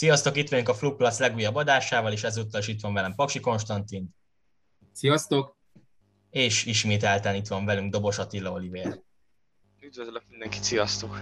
[0.00, 3.40] Sziasztok, itt vagyunk a Flug Plus legújabb adásával, és ezúttal is itt van velem Paksi
[3.40, 4.08] Konstantin.
[4.92, 5.56] Sziasztok!
[6.30, 9.00] És ismételten itt van velünk Dobos Attila Oliver.
[9.80, 11.20] Üdvözlök mindenkit, sziasztok!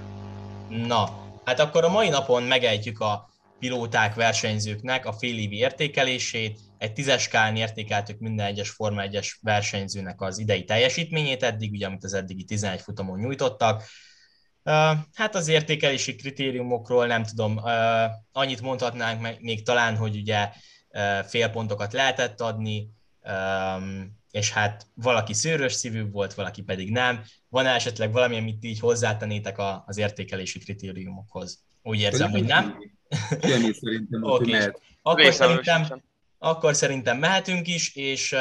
[0.68, 6.58] Na, hát akkor a mai napon megejtjük a pilóták, versenyzőknek a félévi értékelését.
[6.78, 12.04] Egy tízes skálán értékeltük minden egyes Forma 1-es versenyzőnek az idei teljesítményét eddig, ugye, amit
[12.04, 13.82] az eddigi 11 futamon nyújtottak.
[15.12, 17.60] Hát az értékelési kritériumokról nem tudom,
[18.32, 20.48] annyit mondhatnánk még talán, hogy ugye
[21.26, 22.90] félpontokat lehetett adni,
[24.30, 27.22] és hát valaki szőrös szívű volt, valaki pedig nem.
[27.48, 31.62] Van -e esetleg valami, amit így hozzátenétek az értékelési kritériumokhoz?
[31.82, 32.78] Úgy érzem, hogy nem.
[33.40, 34.70] Semmi szerintem, okay.
[35.02, 36.02] Akkor szerintem,
[36.38, 38.36] akkor szerintem mehetünk is, és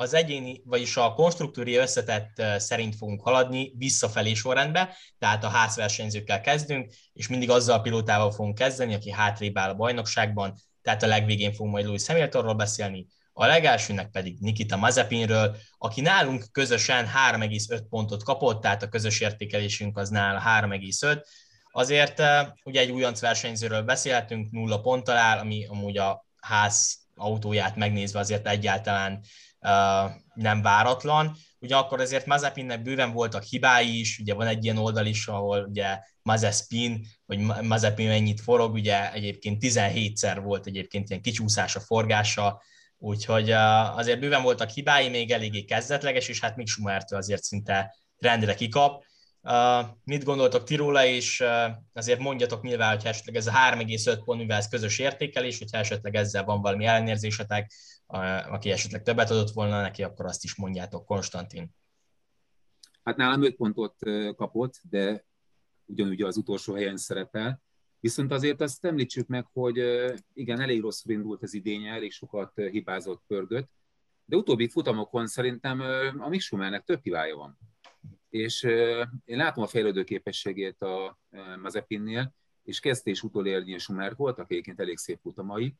[0.00, 6.92] az egyéni, vagyis a konstruktúri összetett szerint fogunk haladni visszafelé sorrendbe, tehát a házversenyzőkkel kezdünk,
[7.12, 11.52] és mindig azzal a pilótával fogunk kezdeni, aki hátrébb áll a bajnokságban, tehát a legvégén
[11.52, 18.22] fogunk majd Louis Hamiltonról beszélni, a legelsőnek pedig Nikita Mazepinről, aki nálunk közösen 3,5 pontot
[18.22, 21.22] kapott, tehát a közös értékelésünk az nála 3,5.
[21.72, 22.22] Azért
[22.64, 28.48] ugye egy újonc versenyzőről beszélhetünk, nulla ponttal áll, ami amúgy a ház autóját megnézve azért
[28.48, 29.20] egyáltalán
[30.34, 31.36] nem váratlan.
[31.58, 35.64] Ugye akkor azért Mazepinnek bőven voltak hibái is, ugye van egy ilyen oldal is, ahol
[35.64, 42.62] ugye Mazepin, vagy Mazepin mennyit forog, ugye egyébként 17-szer volt egyébként ilyen kicsúszás a forgása,
[42.98, 48.54] úgyhogy azért bőven voltak hibái, még eléggé kezdetleges, és hát Mick Schumertől azért szinte rendre
[48.54, 49.04] kikap.
[50.04, 51.44] Mit gondoltok ti róla, és
[51.92, 56.14] azért mondjatok nyilván, hogy esetleg ez a 3,5 pont, mivel ez közös értékelés, hogyha esetleg
[56.14, 57.72] ezzel van valami ellenérzésetek,
[58.50, 61.74] aki esetleg többet adott volna neki, akkor azt is mondjátok, Konstantin.
[63.02, 63.96] Hát nálam 5 pontot
[64.36, 65.24] kapott, de
[65.84, 67.62] ugyanúgy az utolsó helyen szerepel.
[68.00, 69.76] Viszont azért azt említsük meg, hogy
[70.32, 73.70] igen, elég rosszul indult az idénye, elég sokat hibázott, pörgött,
[74.24, 75.80] de utóbbi futamokon szerintem
[76.18, 77.58] a Mick Schumernek több hibája van
[78.30, 78.62] és
[79.24, 81.18] én látom a fejlődő képességét a
[81.62, 85.74] Mazepinnél, és kezdte is utolérni a Schumer volt, egyébként elég szép futamai,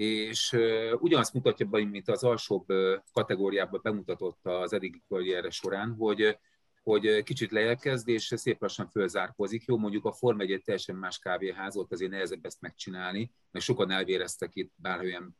[0.00, 0.56] és
[0.98, 2.66] ugyanazt mutatja be, mint az alsóbb
[3.12, 6.38] kategóriában bemutatott az eddigi karrierre során, hogy,
[6.82, 9.64] hogy kicsit lejjebb és szép lassan fölzárkozik.
[9.64, 13.90] Jó, mondjuk a Form 1 egy teljesen más kávéházot, azért nehezebb ezt megcsinálni, mert sokan
[13.90, 15.36] elvéreztek itt bárhogyan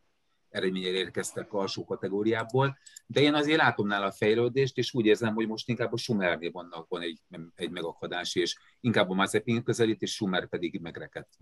[0.48, 5.46] eredményel érkeztek alsó kategóriából, de én azért látom nála a fejlődést, és úgy érzem, hogy
[5.46, 7.20] most inkább a Schumernél vannak van egy,
[7.54, 11.36] egy megakadás, és inkább a Mazepin közelít, és Schumer pedig megrekedt.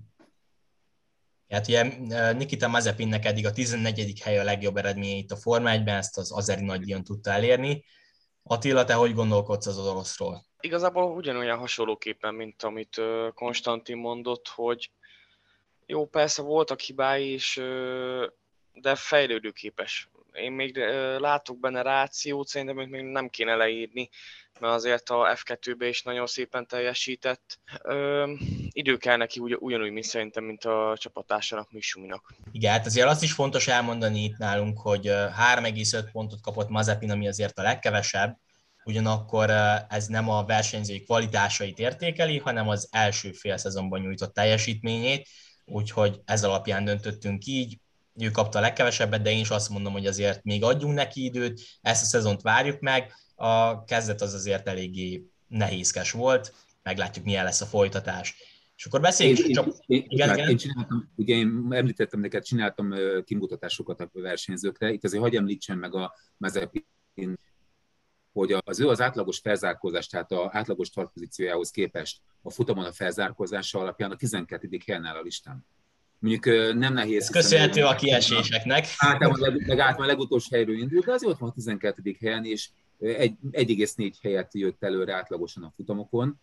[1.48, 1.82] Hát ugye
[2.32, 4.20] Nikita Mazepinnek eddig a 14.
[4.20, 7.84] hely a legjobb eredménye itt a Forma 1-ben, ezt az Azeri nagydíjon tudta elérni.
[8.42, 10.44] Attila, te hogy gondolkodsz az oroszról?
[10.60, 13.00] Igazából ugyanolyan hasonlóképpen, mint amit
[13.34, 14.90] Konstantin mondott, hogy
[15.86, 17.62] jó, persze voltak hibái, és
[18.72, 20.10] de fejlődőképes.
[20.40, 20.76] Én még
[21.18, 24.08] látok benne rációt, szerintem még nem kéne leírni,
[24.60, 27.58] mert azért a F2-be is nagyon szépen teljesített.
[27.82, 28.32] Ö,
[28.70, 32.34] idő kell neki ugy, ugyanúgy, mint szerintem, mint a csapatásának, Misuminak.
[32.52, 37.28] Igen, hát azért azt is fontos elmondani itt nálunk, hogy 3,5 pontot kapott Mazepin, ami
[37.28, 38.38] azért a legkevesebb,
[38.84, 39.50] ugyanakkor
[39.88, 45.28] ez nem a versenyzői kvalitásait értékeli, hanem az első fél szezonban nyújtott teljesítményét,
[45.64, 47.78] úgyhogy ez alapján döntöttünk így,
[48.18, 51.60] ő kapta a legkevesebbet, de én is azt mondom, hogy azért még adjunk neki időt,
[51.80, 53.12] ezt a szezont várjuk meg.
[53.34, 58.36] A kezdet az azért eléggé nehézkes volt, meglátjuk milyen lesz a folytatás.
[58.76, 59.66] És akkor beszéljünk én, csak...
[59.86, 60.48] Én, igen, igen.
[60.48, 65.94] én csináltam, ugye én említettem neked, csináltam kimutatásokat a versenyzőkre, itt azért hagyj említsem meg
[65.94, 66.86] a Mazepin
[68.32, 73.78] hogy az ő az átlagos felzárkózás, tehát az átlagos tartpozíciójához képest a futamon a felzárkózása
[73.78, 74.68] alapján a 12.
[74.86, 75.66] helyen áll a listán.
[76.18, 77.28] Mondjuk nem nehéz.
[77.28, 78.86] Köszönhető a kieséseknek.
[78.96, 82.16] Általában leg, a legutolsó helyről indult, de azért ott van a 12.
[82.20, 82.68] helyen, és
[83.00, 86.40] 1,4 helyet jött előre átlagosan a futamokon.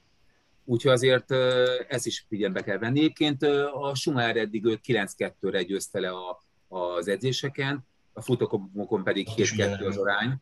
[0.66, 1.32] Úgyhogy azért
[1.88, 3.00] ezt is figyelembe kell venni.
[3.00, 3.44] Egyébként
[3.74, 10.36] a Schumacher eddig 9-2-re győzte le a, az edzéseken, a futamokon pedig 7-2 az arány.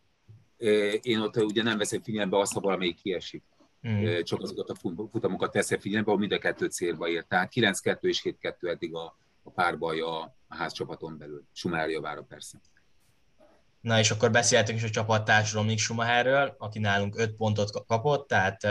[1.01, 3.43] Én ott ugye nem veszem figyelembe azt, ha valamelyik kiesik.
[3.87, 4.21] Mm.
[4.21, 4.75] Csak azokat a
[5.11, 7.23] futamokat teszem figyelembe, ahol mind a kettő célba ér.
[7.23, 11.43] Tehát 9-2 és 7-2 eddig a, a párbaj a, a házcsapaton belül.
[11.53, 12.61] Schumacher javára persze.
[13.81, 18.67] Na és akkor beszéltünk is a csapattársról, Mick Schumacherről, aki nálunk 5 pontot kapott, tehát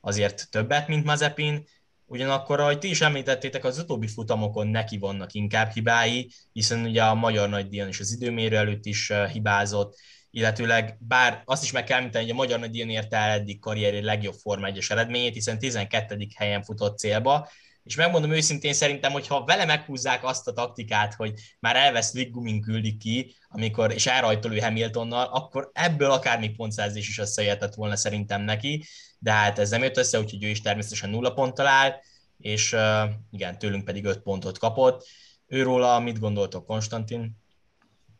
[0.00, 1.64] azért többet, mint Mazepin.
[2.04, 7.14] Ugyanakkor, ahogy ti is említettétek, az utóbbi futamokon neki vannak inkább hibái, hiszen ugye a
[7.14, 9.96] Magyar Nagydíjon és az időmérő előtt is hibázott,
[10.30, 14.02] illetőleg bár azt is meg kell említeni, hogy a Magyar Nagydíjon érte el eddig karrieri
[14.02, 16.26] legjobb Forma 1 eredményét, hiszen 12.
[16.36, 17.48] helyen futott célba,
[17.88, 22.60] és megmondom őszintén szerintem, hogy ha vele meghúzzák azt a taktikát, hogy már elvesz Liggumin
[22.60, 27.96] küldik ki, amikor, és elrajtol ő Hamiltonnal, akkor ebből akár még pontszerzés is összejöhetett volna
[27.96, 28.84] szerintem neki,
[29.18, 31.92] de hát ez nem jött össze, úgyhogy ő is természetesen nulla ponttal áll,
[32.38, 35.06] és uh, igen, tőlünk pedig öt pontot kapott.
[35.46, 37.36] Őróla mit gondoltok, Konstantin?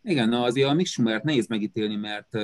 [0.03, 2.37] Igen, na azért a Mick Schumert nehéz megítélni, mert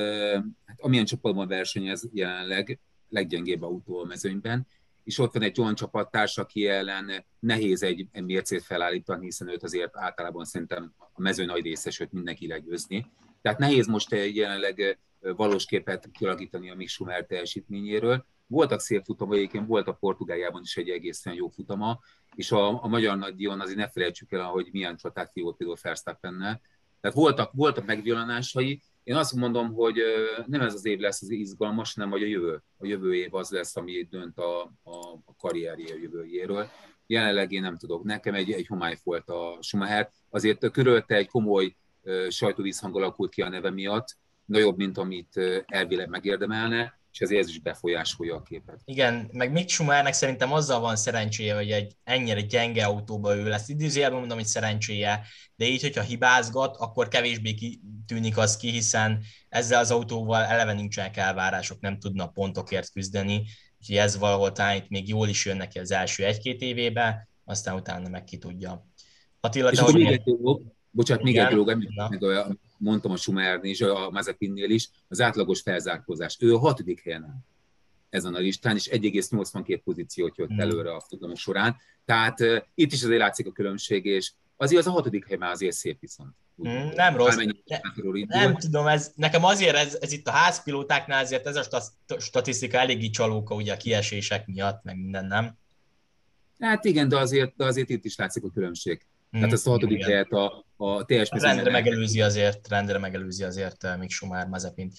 [0.65, 4.67] hát amilyen csapatban versenyez jelenleg, leggyengébb autó a mezőnyben,
[5.05, 9.97] és ott van egy olyan csapattárs, aki ellen nehéz egy, mércét felállítani, hiszen őt azért
[9.97, 13.13] általában szerintem a mező nagy része, sőt mindenki legyőzni.
[13.43, 18.27] Tehát nehéz most egy jelenleg valós képet kialakítani a Mick Schumer teljesítményéről.
[18.47, 22.01] Voltak szép futamai, volt a Portugáliában is egy egészen jó futama,
[22.35, 26.61] és a, a magyar nagydíjon azért ne felejtsük el, hogy milyen csatát volt például Verstappennel,
[27.01, 28.83] tehát voltak, voltak megvillanásai.
[29.05, 30.03] Én azt mondom, hogy
[30.47, 32.63] nem ez az év lesz az izgalmas, hanem a jövő.
[32.77, 36.69] A jövő év az lesz, ami dönt a, a, a karrierje jövőjéről.
[37.07, 38.05] Jelenleg én nem tudok.
[38.05, 40.11] Nekem egy, egy homály volt a Schumacher.
[40.31, 41.77] Azért körülte egy komoly
[42.29, 47.59] sajtóvízhang alakult ki a neve miatt, nagyobb, mint amit elvileg megérdemelne és ezért ez is
[47.59, 48.81] befolyásolja a képet.
[48.85, 53.69] Igen, meg Mick Schumachernek szerintem azzal van szerencséje, hogy egy ennyire gyenge autóba ő lesz.
[53.69, 55.27] Idézőjelben mondom, hogy szerencséje,
[55.57, 61.17] de így, hogyha hibázgat, akkor kevésbé tűnik az ki, hiszen ezzel az autóval eleve nincsenek
[61.17, 63.45] elvárások, nem tudna pontokért küzdeni,
[63.81, 67.75] úgyhogy ez valahol talán itt még jól is jön neki az első egy-két évébe, aztán
[67.75, 68.89] utána meg ki tudja.
[69.41, 73.81] Attila, és akkor még egy dolog, bocsánat, még egy dolog, meg mondtam a Schumernél és
[73.81, 76.37] a Mazepinnél is, az átlagos felzárkózás.
[76.41, 77.45] Ő a hatodik helyen áll
[78.11, 80.61] ezen a listán, és 1,82 pozíciót jött hmm.
[80.61, 81.77] előre a futamok során.
[82.05, 85.51] Tehát uh, itt is azért látszik a különbség, és azért az a hatodik hely már
[85.51, 86.31] azért szép viszont.
[86.69, 87.37] Mm, nem rossz.
[87.37, 87.45] Ne,
[88.27, 91.83] nem tudom, ez, nekem azért ez, ez itt a házpilótáknál azért ez a
[92.19, 95.57] statisztika eléggé csalóka ugye a kiesések miatt, meg minden, nem?
[96.59, 99.07] Hát igen, de azért, de azért itt is látszik a különbség.
[99.37, 103.85] Mm, Tehát ezt a hatodik helyet a, a teljes Rendre megelőzi azért, rendre megelőzi azért
[103.85, 104.93] eh, Mick Schumacher Mazepint.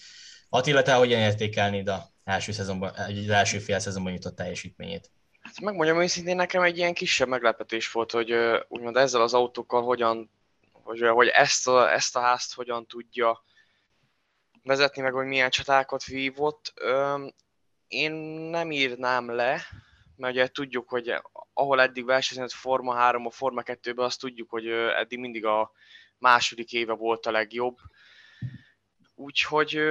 [0.50, 5.12] Attila, te hogyan értékelnéd a első, szezonban, az első fél szezonban jutott teljesítményét?
[5.40, 8.34] Hát megmondjam őszintén, nekem egy ilyen kisebb meglepetés volt, hogy
[8.68, 10.32] úgymond ezzel az autókkal hogyan,
[10.72, 13.44] hogy, hogy ezt, a, ezt a házt hogyan tudja
[14.64, 16.74] vezetni, meg hogy milyen csatákat vívott.
[17.88, 18.12] Én
[18.52, 19.62] nem írnám le,
[20.18, 21.14] mert ugye tudjuk, hogy
[21.54, 25.72] ahol eddig versenyzett Forma 3, a Forma 2-ben azt tudjuk, hogy eddig mindig a
[26.18, 27.78] második éve volt a legjobb.
[29.16, 29.82] Úgyhogy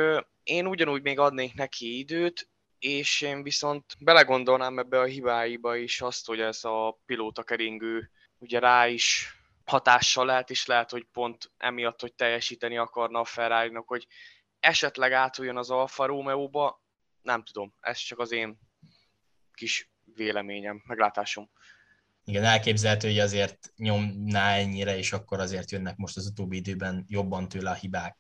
[0.43, 2.49] én ugyanúgy még adnék neki időt,
[2.79, 8.59] és én viszont belegondolnám ebbe a hibáiba is azt, hogy ez a pilóta keringő ugye
[8.59, 14.07] rá is hatással lehet, és lehet, hogy pont emiatt, hogy teljesíteni akarna a ferrari hogy
[14.61, 16.83] esetleg átoljon az Alfa Romeo-ba,
[17.23, 18.59] nem tudom, ez csak az én
[19.55, 21.51] kis véleményem, meglátásom.
[22.25, 27.49] Igen, elképzelhető, hogy azért nyomná ennyire, és akkor azért jönnek most az utóbbi időben jobban
[27.49, 28.17] tőle a hibák.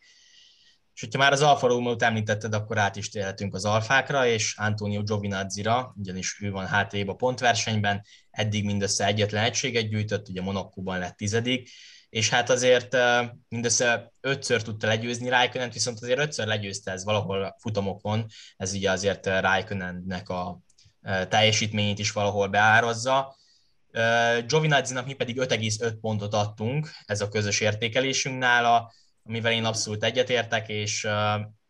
[0.95, 5.03] És hogyha már az Alfa Romeo-t említetted, akkor át is térhetünk az alfákra, és Antonio
[5.03, 11.17] Giovinazzi-ra, ugyanis ő van hátrébb a pontversenyben, eddig mindössze egyetlen egységet gyűjtött, ugye Monakóban lett
[11.17, 11.71] tizedik,
[12.09, 12.97] és hát azért
[13.49, 18.27] mindössze ötször tudta legyőzni Raikkonen, viszont azért ötször legyőzte ez valahol futamokon,
[18.57, 20.61] ez ugye azért Raikkonennek a
[21.29, 23.37] teljesítményét is valahol beározza.
[24.47, 28.93] Giovinazzi-nak mi pedig 5,5 pontot adtunk, ez a közös értékelésünk nála,
[29.25, 31.05] amivel én abszolút egyetértek, és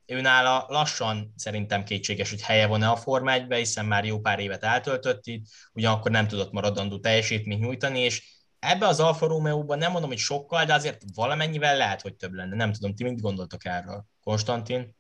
[0.07, 4.39] ő nála lassan szerintem kétséges, hogy helye van-e a Forma 1 hiszen már jó pár
[4.39, 9.91] évet eltöltött itt, ugyanakkor nem tudott maradandó teljesítményt nyújtani, és ebbe az Alfa Romeo-ban nem
[9.91, 12.57] mondom, hogy sokkal, de azért valamennyivel lehet, hogy több lenne.
[12.57, 14.05] Nem tudom, ti mit gondoltok erről?
[14.23, 14.97] Konstantin?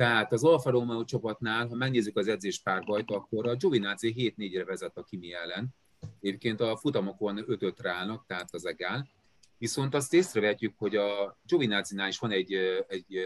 [0.00, 4.96] Tehát az Alfa Romeo csapatnál, ha megnézzük az edzés párbajt, akkor a Giovinazzi 7-4-re vezet
[4.96, 5.68] a Kimi ellen.
[6.20, 9.08] Egyébként a futamokon 5 rának, tehát az egál.
[9.58, 12.54] Viszont azt észrevetjük, hogy a Giovinazzi-nál is van egy,
[12.88, 13.18] egy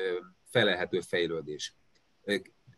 [0.45, 1.75] felelhető fejlődés.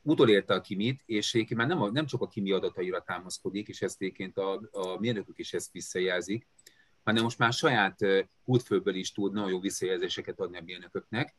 [0.03, 3.83] Utolérte a Kimit, és egyébként már nem, a, nem csak a Kimi adataira támaszkodik, és
[3.83, 6.47] ezt egyébként a, a mérnökök is ezt visszajelzik,
[7.05, 7.99] hanem most már saját
[8.45, 11.35] útfőből is tud nagyon jó visszajelzéseket adni a mérnököknek,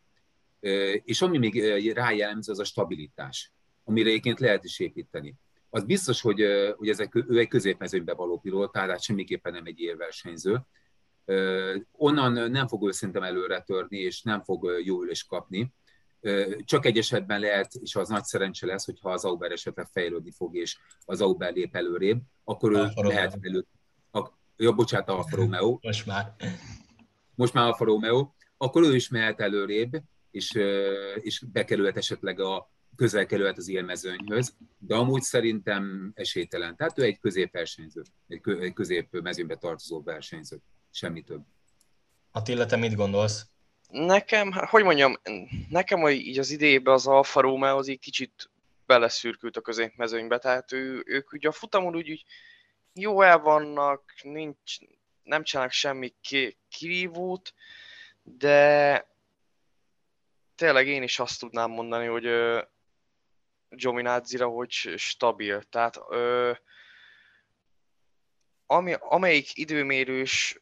[1.04, 3.52] és ami még rájellemző, az a stabilitás,
[3.84, 5.36] amire egyébként lehet is építeni.
[5.70, 6.46] Az biztos, hogy,
[6.78, 10.62] hogy ezek, ő egy középmezőnybe való pilóta, tehát semmiképpen nem egy érversenyző.
[11.92, 15.74] Onnan nem fog ő szerintem előre törni, és nem fog jó ülés kapni.
[16.64, 20.56] Csak egy esetben lehet, és az nagy szerencse lesz, hogyha az Auber esetleg fejlődni fog,
[20.56, 23.66] és az Auber lép előrébb, akkor ő lehet elő.
[24.58, 25.80] Ja, bocsánat, Alfa Romeo.
[25.82, 26.36] Most már.
[27.36, 28.32] Most már Alfa Romeo.
[28.58, 30.02] Akkor ő is mehet előrébb,
[30.38, 30.60] és,
[31.22, 36.76] és bekerülhet esetleg a, közel kerülhet az élmezőnyhöz, de amúgy szerintem esélytelen.
[36.76, 40.58] Tehát ő egy középversenyző, egy közép mezőnybe tartozó versenyző,
[40.92, 41.42] semmi több.
[42.32, 43.46] Attila, te mit gondolsz?
[43.90, 45.16] Nekem, hogy mondjam,
[45.70, 48.50] nekem hogy így az idejében az Alfa Romeo az egy kicsit
[48.86, 52.26] beleszürkült a középmezőnybe, tehát ő, ők ugye a futamon úgy, úgy
[52.94, 54.78] jó el vannak, nincs,
[55.24, 56.14] nem csinálnak semmi
[56.70, 57.54] kirívót,
[58.24, 59.06] de
[60.58, 62.28] tényleg én is azt tudnám mondani, hogy
[63.70, 65.62] Giovinazzi-ra, hogy stabil.
[65.70, 66.52] Tehát ö,
[68.66, 70.62] ami, amelyik időmérős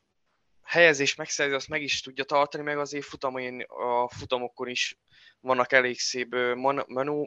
[0.64, 4.98] helyezés megszerzi, azt meg is tudja tartani, meg azért futamon, a futamokon is
[5.40, 7.26] vannak elég szép man, manu,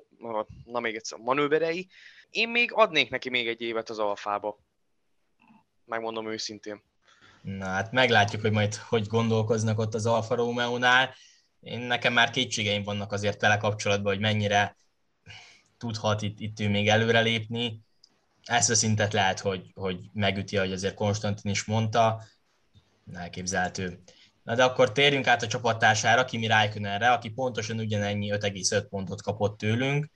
[0.65, 1.89] na még egyszer, manőverei.
[2.31, 4.59] Én még adnék neki még egy évet az alfába.
[5.85, 6.83] Megmondom őszintén.
[7.43, 11.15] Na hát meglátjuk, hogy majd hogy gondolkoznak ott az Alfa Romeo-nál.
[11.61, 14.77] Én nekem már kétségeim vannak azért vele kapcsolatban, hogy mennyire
[15.79, 17.81] tudhat itt, itt ő még előrelépni.
[18.45, 22.23] Ezt a szintet lehet, hogy, hogy megüti, ahogy azért Konstantin is mondta,
[23.13, 24.03] elképzelhető.
[24.43, 29.59] Na de akkor térjünk át a csapattársára, Kimi Räikkönenre, aki pontosan ugyanennyi 5,5 pontot kapott
[29.59, 30.11] tőlünk.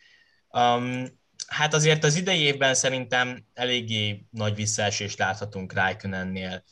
[0.49, 1.07] Um,
[1.47, 6.65] hát azért az idei évben szerintem eléggé nagy visszaesést láthatunk Räikkönennél.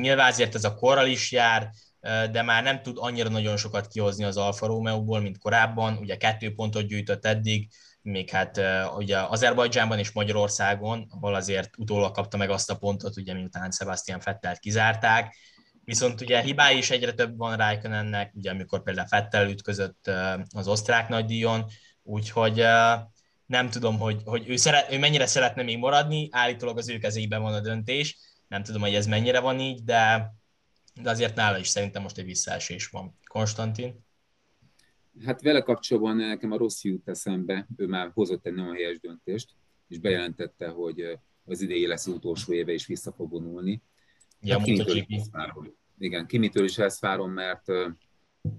[0.00, 1.70] Nyilván azért ez a korral is jár,
[2.30, 5.96] de már nem tud annyira nagyon sokat kihozni az Alfa Romeo-ból, mint korábban.
[5.96, 7.68] Ugye kettő pontot gyűjtött eddig,
[8.02, 8.60] még hát
[8.96, 14.20] ugye Azerbajdzsánban és Magyarországon, ahol azért utólag kapta meg azt a pontot, ugye miután Sebastian
[14.20, 15.36] Fettelt kizárták.
[15.84, 20.10] Viszont ugye hibái is egyre több van Raikkonennek, ugye amikor például Fettel ütközött
[20.54, 21.64] az osztrák nagydíjon,
[22.02, 22.64] úgyhogy
[23.46, 27.42] nem tudom, hogy, hogy ő, szeret, ő mennyire szeretne még maradni, állítólag az ő kezében
[27.42, 28.18] van a döntés,
[28.48, 30.32] nem tudom, hogy ez mennyire van így, de
[31.02, 33.18] de azért nála is szerintem most egy visszaesés van.
[33.26, 34.04] Konstantin?
[35.24, 39.50] Hát vele kapcsolatban nekem a rossz jut eszembe, ő már hozott egy nagyon helyes döntést,
[39.88, 43.82] és bejelentette, hogy az idei lesz az utolsó éve, és vissza fog vonulni.
[44.40, 45.22] Ja, hát kimitől is
[45.98, 47.64] Igen, kimitől is ezt várom, mert,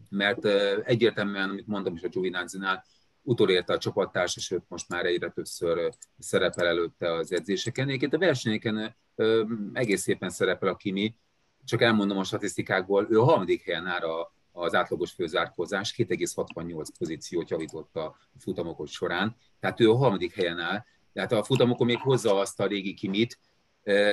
[0.09, 0.45] mert
[0.85, 2.83] egyértelműen, amit mondtam is a Giovinazzi-nál,
[3.21, 7.87] utolérte a csapattársa, sőt most már egyre többször szerepel előtte az edzéseken.
[7.87, 8.95] Egyébként a versenyeken
[9.73, 11.15] egész szépen szerepel a Kimi,
[11.65, 17.49] csak elmondom a statisztikákból, ő a harmadik helyen áll a, az átlagos főzárkózás, 2,68 pozíciót
[17.49, 22.39] javított a futamok során, tehát ő a harmadik helyen áll, tehát a futamokon még hozza
[22.39, 23.39] azt a régi kimit,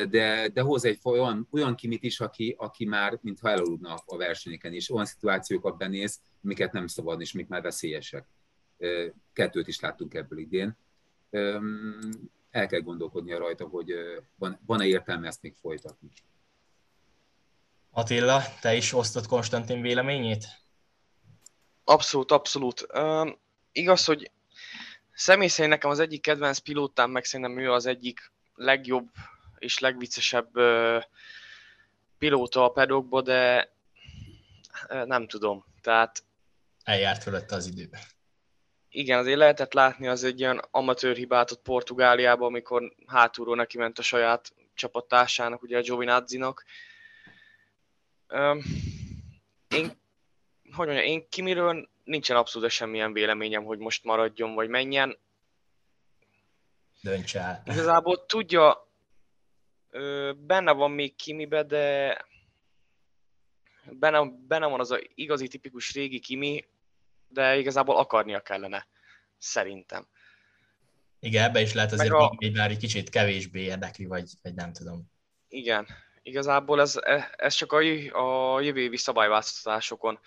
[0.09, 4.73] de, de hoz egy olyan, olyan kimit is, aki, aki már mintha elaludna a versenyeken
[4.73, 8.27] is, olyan szituációkat benéz, amiket nem szabad, és mik már veszélyesek.
[9.33, 10.77] Kettőt is láttunk ebből idén.
[12.51, 13.95] El kell gondolkodnia rajta, hogy
[14.39, 16.09] van, van-e értelme ezt még folytatni.
[17.95, 20.45] Attila, te is osztod Konstantin véleményét?
[21.85, 22.87] Abszolút, abszolút.
[22.93, 23.31] Uh,
[23.73, 24.31] igaz, hogy
[25.15, 29.09] személy szerint nekem az egyik kedvenc pilótám, meg szerintem ő az egyik legjobb
[29.59, 31.03] és legviccesebb uh,
[32.19, 33.73] pilóta a pedokba, de
[34.89, 35.65] uh, nem tudom.
[35.81, 36.25] Tehát
[36.85, 37.89] eljárt fölötte az idő.
[38.89, 43.99] Igen, azért lehetett látni az egy ilyen amatőr hibát ott Portugáliában, amikor hátulról neki ment
[43.99, 46.65] a saját csapattársának, ugye a Giovinazzi-nak,
[49.69, 49.87] én,
[50.73, 55.19] hogy mondjam, én Kimiről nincsen abszolút semmilyen véleményem, hogy most maradjon, vagy menjen.
[57.01, 57.63] Dönts el.
[57.65, 58.93] Igazából tudja,
[60.37, 62.17] benne van még Kimibe, de
[63.91, 66.65] benne, benne van az a igazi tipikus régi Kimi,
[67.29, 68.87] de igazából akarnia kellene,
[69.39, 70.07] szerintem.
[71.21, 72.17] Igen, ebbe is lehet azért a...
[72.17, 75.11] valami már egy kicsit kevésbé érdekli, vagy, vagy nem tudom.
[75.49, 75.87] Igen,
[76.23, 76.99] igazából ez,
[77.37, 77.79] ez csak a,
[78.13, 80.19] a jövő évi szabályváltoztatásokon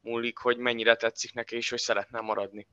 [0.00, 2.66] múlik, hogy mennyire tetszik neki, és hogy szeretne maradni.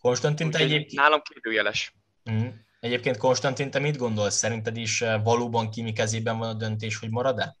[0.00, 1.00] Konstantin, te egyébként...
[1.00, 1.94] Nálam kérdőjeles.
[2.30, 2.48] Mm.
[2.80, 4.34] Egyébként Konstantin, te mit gondolsz?
[4.34, 7.56] Szerinted is eh, valóban Kimi kezében van a döntés, hogy marad-e?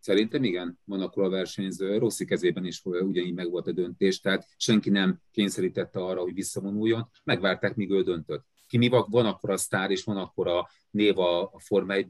[0.00, 1.98] Szerintem igen, van akkor a versenyző.
[1.98, 7.10] Rossi kezében is ugyanígy meg volt a döntés, tehát senki nem kényszerítette arra, hogy visszavonuljon.
[7.24, 8.46] Megvárták, míg ő döntött.
[8.68, 12.08] Kimi van akkor a sztár, és van akkor a név a, a Forma 1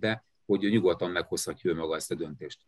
[0.59, 2.59] hogy nyugodtan meghozhatja ő maga ezt a döntést.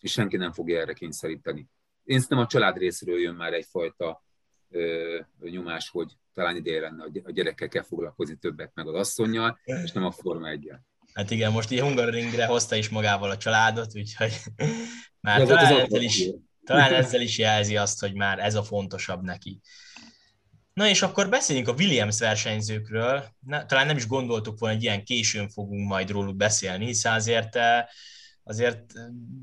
[0.00, 1.68] És senki nem fogja erre kényszeríteni.
[2.04, 4.24] Én szerintem a család részéről jön már egyfajta
[4.70, 10.04] ö, nyomás, hogy talán ideje lenne a gyerekekkel foglalkozni többet meg az asszonynal, és nem
[10.04, 10.70] a Forma 1
[11.12, 14.32] Hát igen, most így Hungaroringre hozta is magával a családot, úgyhogy
[15.20, 16.28] már talán ezzel, is,
[16.64, 19.60] talán ezzel is jelzi azt, hogy már ez a fontosabb neki.
[20.72, 23.24] Na és akkor beszéljünk a Williams versenyzőkről.
[23.46, 27.56] Na, talán nem is gondoltuk volna, hogy ilyen későn fogunk majd róluk beszélni, hiszen azért
[27.56, 27.84] eh,
[28.44, 28.92] azért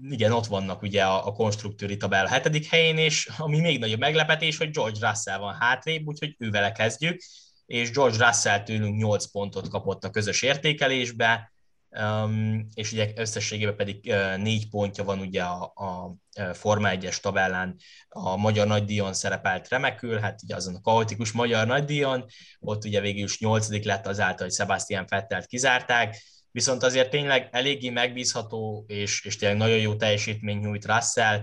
[0.10, 4.00] igen, ott vannak ugye a, a konstruktúri tabel a hetedik helyén, és ami még nagyobb
[4.00, 7.22] meglepetés, hogy George Russell van hátrébb, úgyhogy ővele kezdjük,
[7.66, 11.52] és George Russell tőlünk 8 pontot kapott a közös értékelésbe,
[11.92, 16.16] Um, és ugye összességében pedig uh, négy pontja van ugye a, a
[16.54, 17.76] Forma 1-es tabellán.
[18.10, 22.26] A Magyar Nagydíjon szerepelt remekül, hát ugye azon a kaotikus Magyar Nagydíjon,
[22.60, 27.90] ott ugye végül is nyolcadik lett azáltal, hogy Sebastian Fettelt kizárták, viszont azért tényleg eléggé
[27.90, 31.42] megbízható, és, és tényleg nagyon jó teljesítmény nyújt Russell.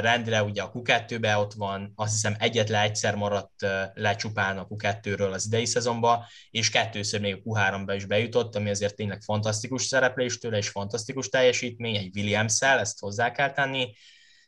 [0.00, 5.32] Rendre ugye a Q2-be ott van, azt hiszem egyetlen egyszer maradt le csupán a Q2-ről
[5.32, 10.38] az idei szezonban, és kettőször még a Q3-ba is bejutott, ami azért tényleg fantasztikus szereplés
[10.38, 13.92] tőle, és fantasztikus teljesítmény, egy Williams-szel, ezt hozzá kell tenni,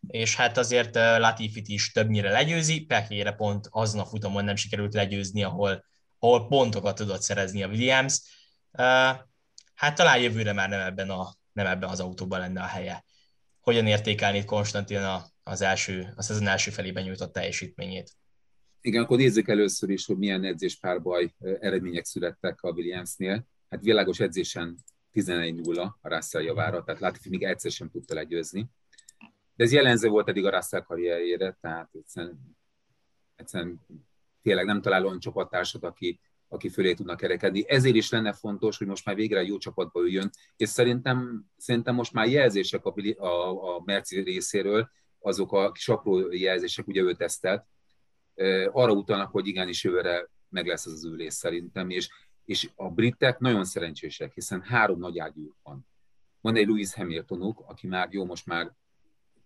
[0.07, 5.43] és hát azért Latifit is többnyire legyőzi, Pekére pont azon a futamon nem sikerült legyőzni,
[5.43, 5.85] ahol,
[6.19, 8.21] ahol pontokat tudott szerezni a Williams
[9.81, 13.05] hát talán jövőre már nem ebben, a, nem ebben az autóban lenne a helye.
[13.61, 14.99] Hogyan értékelni Konstantin
[15.43, 18.11] az első, az szezon első felében nyújtott teljesítményét?
[18.81, 23.47] Igen, akkor nézzük először is, hogy milyen edzéspárbaj eredmények születtek a Williamsnél.
[23.69, 24.77] Hát világos edzésen
[25.13, 28.67] 11-0 a Russell javára, tehát Latifi még egyszer sem tudta legyőzni.
[29.55, 32.57] De ez jelenző volt eddig a Russell karrierjére, tehát egyszerűen,
[33.37, 33.81] egyszerűen
[34.43, 36.21] tényleg nem talál olyan csapattársat, aki
[36.53, 37.65] aki fölé tudnak kerekedni.
[37.69, 42.13] Ezért is lenne fontos, hogy most már végre jó csapatba üljön, és szerintem, szerintem most
[42.13, 47.67] már jelzések a, a, a Merci részéről, azok a kis apró jelzések, ugye ő tesztelt,
[48.71, 52.09] arra utalnak, hogy igenis jövőre meg lesz az az ülés szerintem, és,
[52.45, 55.87] és a britek nagyon szerencsések, hiszen három nagy ágyúk van.
[56.41, 58.73] Van egy Louis Hamiltonuk, aki már jó, most már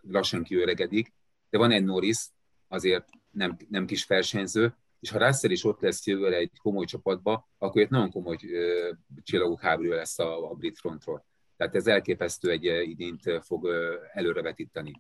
[0.01, 1.13] lassan kiöregedik,
[1.51, 2.27] de van egy Norris,
[2.69, 7.49] azért nem, nem kis versenyző, és ha Russell is ott lesz jövőre egy komoly csapatba,
[7.59, 11.27] akkor egy nagyon komoly uh, csillagok háború lesz a, a brit frontról.
[11.57, 13.69] Tehát ez elképesztő egy idényt fog
[14.13, 14.93] előrevetíteni.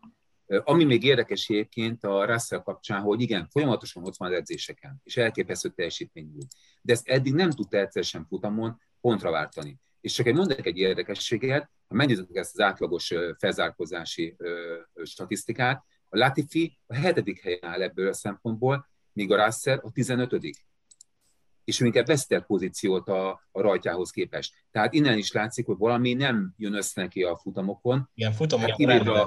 [0.46, 5.16] Ami még érdekes egyébként a Russell kapcsán, hogy igen, folyamatosan ott van az edzéseken, és
[5.16, 6.54] elképesztő teljesítmény nyújt.
[6.82, 9.80] De ezt eddig nem tudta egyszer sem futamon pontra váltani.
[10.00, 14.36] És csak egy mondok egy érdekességet, ha megnézzük ezt az átlagos felzárkozási
[15.02, 20.32] statisztikát, a Latifi a hetedik helyen áll ebből a szempontból, míg a Russell a 15
[21.64, 24.52] és ő inkább veszített pozíciót a, a rajtjához képest.
[24.70, 28.10] Tehát innen is látszik, hogy valami nem jön össze neki a futamokon.
[28.14, 29.26] Igen, futamok hát, rendre.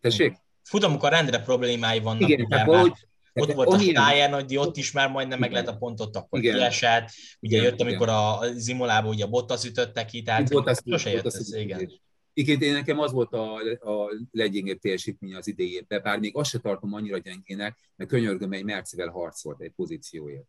[0.00, 0.36] Tessék?
[0.62, 2.28] Futamok a rendre problémái vannak.
[2.28, 2.92] Igen, tehát valahogy,
[3.34, 6.56] ott volt a Táján, hogy ott is már majdnem meg lett a pontot, akkor igen.
[6.56, 7.10] kiesett.
[7.40, 8.18] Ugye igen, jött, amikor igen.
[8.18, 10.48] a Zimolába ugye a Bottas ütötte ki, tehát
[10.84, 11.90] sose jött ez, igen.
[12.34, 16.92] Igen, nekem az volt a, a leggyengébb teljesítmény az idejében, bár még azt se tartom
[16.92, 20.46] annyira gyengének, mert könyörgöm egy Mercivel harcolt egy pozícióért.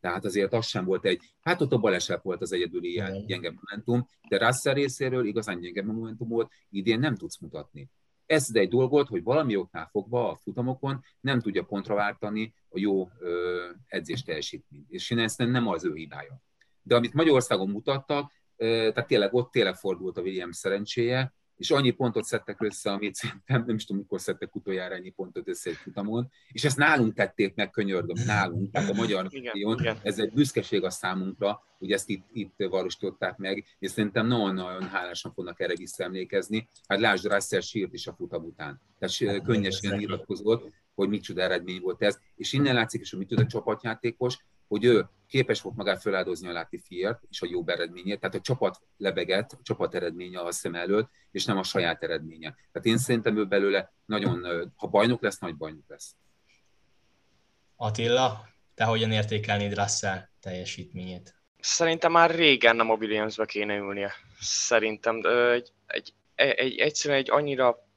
[0.00, 3.50] Tehát azért az sem volt egy, hát ott a baleset volt az egyedüli ilyen gyenge
[3.50, 7.90] momentum, de Russell részéről igazán gyenge momentum volt, idén nem tudsz mutatni.
[8.26, 13.10] Ez egy dolgot, hogy valami oknál fogva a futamokon nem tudja pontra váltani a jó
[13.18, 14.90] ö, edzés teljesítményt.
[14.90, 16.42] És én ezt nem az ő hibája.
[16.82, 22.24] De amit Magyarországon mutattak, tehát tényleg ott tényleg fordult a Williams szerencséje, és annyi pontot
[22.24, 26.30] szedtek össze, amit szerintem nem is tudom, mikor szedtek utoljára ennyi pontot össze egy futamon,
[26.48, 30.90] és ezt nálunk tették meg, könyörgöm, nálunk, tehát a magyar igen, ez egy büszkeség a
[30.90, 36.68] számunkra, hogy ezt itt, itt valósították meg, és szerintem nagyon-nagyon hálásan fognak erre visszaemlékezni.
[36.88, 38.80] Hát lásd, Russell sírt is a futam után.
[38.98, 43.46] Tehát hát, könnyesen nyilatkozott, hogy micsoda eredmény volt ez, és innen látszik is, hogy micsoda
[43.46, 48.40] csapatjátékos, hogy ő képes volt magát feláldozni a Latifiért és a jobb eredményért, tehát a
[48.40, 52.54] csapat lebeget, a csapat eredménye a szem előtt, és nem a saját eredménye.
[52.72, 54.46] Tehát én szerintem ő belőle nagyon,
[54.76, 56.14] ha bajnok lesz, nagy bajnok lesz.
[57.76, 61.34] Attila, te hogyan értékelnéd Russell teljesítményét?
[61.58, 64.12] Szerintem már régen nem a Williamsbe kéne ülnie.
[64.40, 65.20] Szerintem
[65.52, 67.88] egy, egy, egy, egyszerűen egy annyira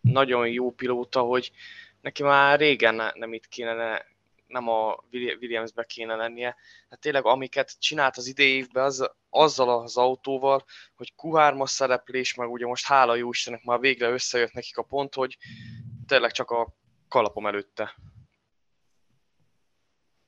[0.00, 1.52] nagyon jó pilóta, hogy
[2.00, 4.04] neki már régen nem itt kéne
[4.46, 6.56] nem a Williamsbe kéne lennie.
[6.90, 12.50] Hát tényleg amiket csinált az idei évben az, azzal az autóval, hogy Q3-as szereplés, meg
[12.50, 15.38] ugye most hála jó Istennek már végre összejött nekik a pont, hogy
[16.06, 16.74] tényleg csak a
[17.08, 17.94] kalapom előtte.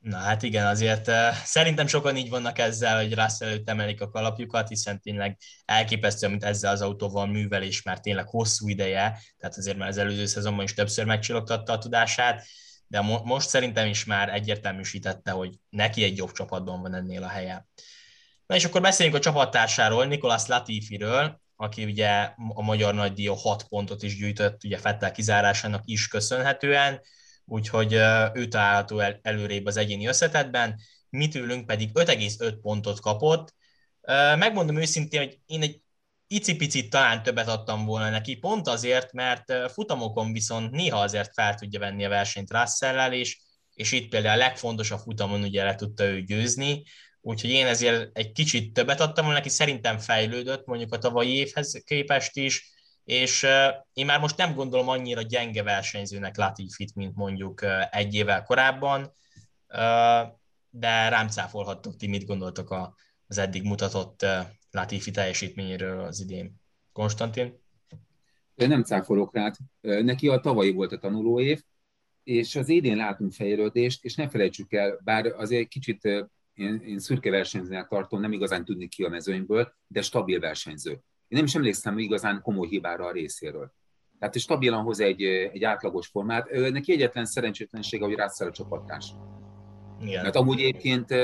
[0.07, 4.11] Na hát igen, azért uh, szerintem sokan így vannak ezzel, hogy Russell előtt emelik a
[4.11, 9.57] kalapjukat, hiszen tényleg elképesztő, amit ezzel az autóval művel, és már tényleg hosszú ideje, tehát
[9.57, 12.47] azért már az előző szezonban is többször megcsillogtatta a tudását
[12.89, 17.29] de mo- most szerintem is már egyértelműsítette, hogy neki egy jobb csapatban van ennél a
[17.29, 17.67] helye.
[18.47, 22.09] Na és akkor beszéljünk a csapattársáról, Nikolas Latifiről, aki ugye
[22.55, 27.01] a Magyar Nagydíja 6 pontot is gyűjtött, ugye Fettel kizárásának is köszönhetően,
[27.45, 27.93] úgyhogy
[28.35, 33.55] ő található el, előrébb az egyéni összetetben, mi tőlünk pedig 5,5 pontot kapott.
[34.39, 35.81] Megmondom őszintén, hogy én egy
[36.27, 41.79] icipicit talán többet adtam volna neki, pont azért, mert futamokon viszont néha azért fel tudja
[41.79, 43.41] venni a versenyt russell és,
[43.75, 46.83] és itt például a legfontosabb futamon ugye le tudta ő győzni,
[47.21, 51.83] úgyhogy én ezért egy kicsit többet adtam volna neki, szerintem fejlődött mondjuk a tavalyi évhez
[51.85, 53.47] képest is, és
[53.93, 59.15] én már most nem gondolom annyira gyenge versenyzőnek Latifit, mint mondjuk egy évvel korábban,
[60.71, 62.95] de rám cáfolhattok ti, mit gondoltok
[63.27, 64.27] az eddig mutatott
[64.77, 66.61] Latifi teljesítményéről az idén.
[66.93, 67.59] Konstantin?
[68.55, 69.55] Nem cáfolok rád.
[69.81, 71.63] Neki a tavalyi volt a tanuló év,
[72.23, 76.05] és az idén látunk fejlődést, és ne felejtsük el, bár azért egy kicsit
[76.55, 80.91] én, én szürke versenyzőnek tartom, nem igazán tudni ki a mezőnyből, de stabil versenyző.
[80.91, 83.73] Én nem is emlékszem igazán komoly hibára a részéről.
[84.19, 86.51] Tehát stabilan hoz egy, egy átlagos formát.
[86.51, 89.13] Neki egyetlen szerencsétlensége, hogy rászáll a csapattárs.
[90.01, 90.23] Igen.
[90.23, 91.15] Mert amúgy egyébként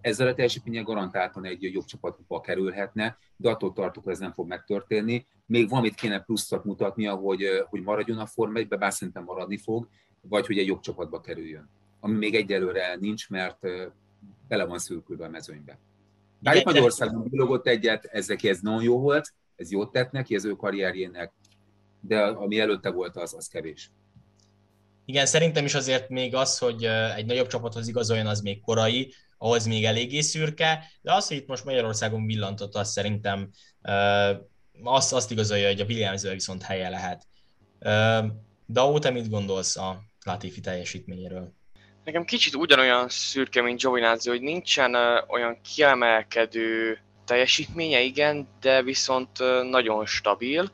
[0.00, 4.48] ezzel a teljesítménye garantáltan egy jobb csapatba kerülhetne, de attól tartok, hogy ez nem fog
[4.48, 5.26] megtörténni.
[5.46, 9.88] Még valamit kéne pluszat mutatnia, hogy, hogy maradjon a Forma 1 bár szerintem maradni fog,
[10.20, 11.68] vagy hogy egy jobb csapatba kerüljön.
[12.00, 13.58] Ami még egyelőre nincs, mert
[14.48, 15.78] bele van szürkülve a mezőnybe.
[16.38, 20.34] Bár itt Magyarországon bilogott egyet, ez neki ez nagyon jó volt, ez jót tett neki,
[20.34, 21.32] az ő karrierjének,
[22.00, 23.90] de ami előtte volt, az, az kevés.
[25.08, 26.84] Igen, szerintem is azért még az, hogy
[27.16, 31.46] egy nagyobb csapathoz igazoljon, az még korai, ahhoz még eléggé szürke, de az, hogy itt
[31.46, 33.50] most Magyarországon villantott, az szerintem
[34.82, 37.26] azt, azt igazolja, hogy a williams viszont helye lehet.
[38.66, 41.52] Dao, te mit gondolsz a Latifi teljesítményéről?
[42.04, 44.94] Nekem kicsit ugyanolyan szürke, mint Giovinazzi, hogy nincsen
[45.28, 49.38] olyan kiemelkedő teljesítménye, igen, de viszont
[49.70, 50.70] nagyon stabil.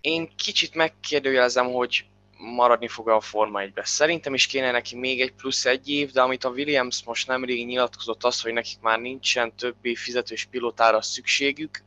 [0.00, 2.04] Én kicsit megkérdőjelezem, hogy
[2.42, 3.84] maradni fog a Forma 1 -be.
[3.84, 7.66] Szerintem is kéne neki még egy plusz egy év, de amit a Williams most nemrég
[7.66, 11.82] nyilatkozott az, hogy nekik már nincsen többi fizetős pilotára szükségük,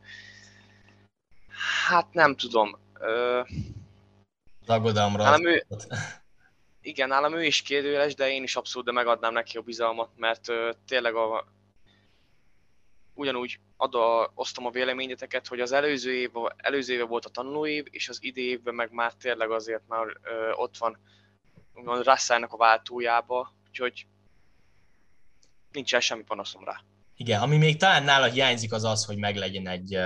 [1.86, 2.78] hát nem tudom.
[3.00, 3.40] Ö...
[4.66, 5.38] Aggodalomra.
[5.42, 5.66] ő,
[6.80, 10.48] igen, nálam ő is kérdőjeles, de én is abszolút de megadnám neki a bizalmat, mert
[10.48, 11.46] ö, tényleg a,
[13.14, 18.08] ugyanúgy a, osztom a véleményeteket, hogy az előző év, előző éve volt a tanulóév, és
[18.08, 20.98] az idei évben meg már tényleg azért már ö, ott van
[22.02, 24.06] Russellnek a váltójába, úgyhogy
[25.72, 26.80] nincsen semmi panaszom rá.
[27.16, 29.98] Igen, ami még talán nála hiányzik az az, hogy meglegyen egy,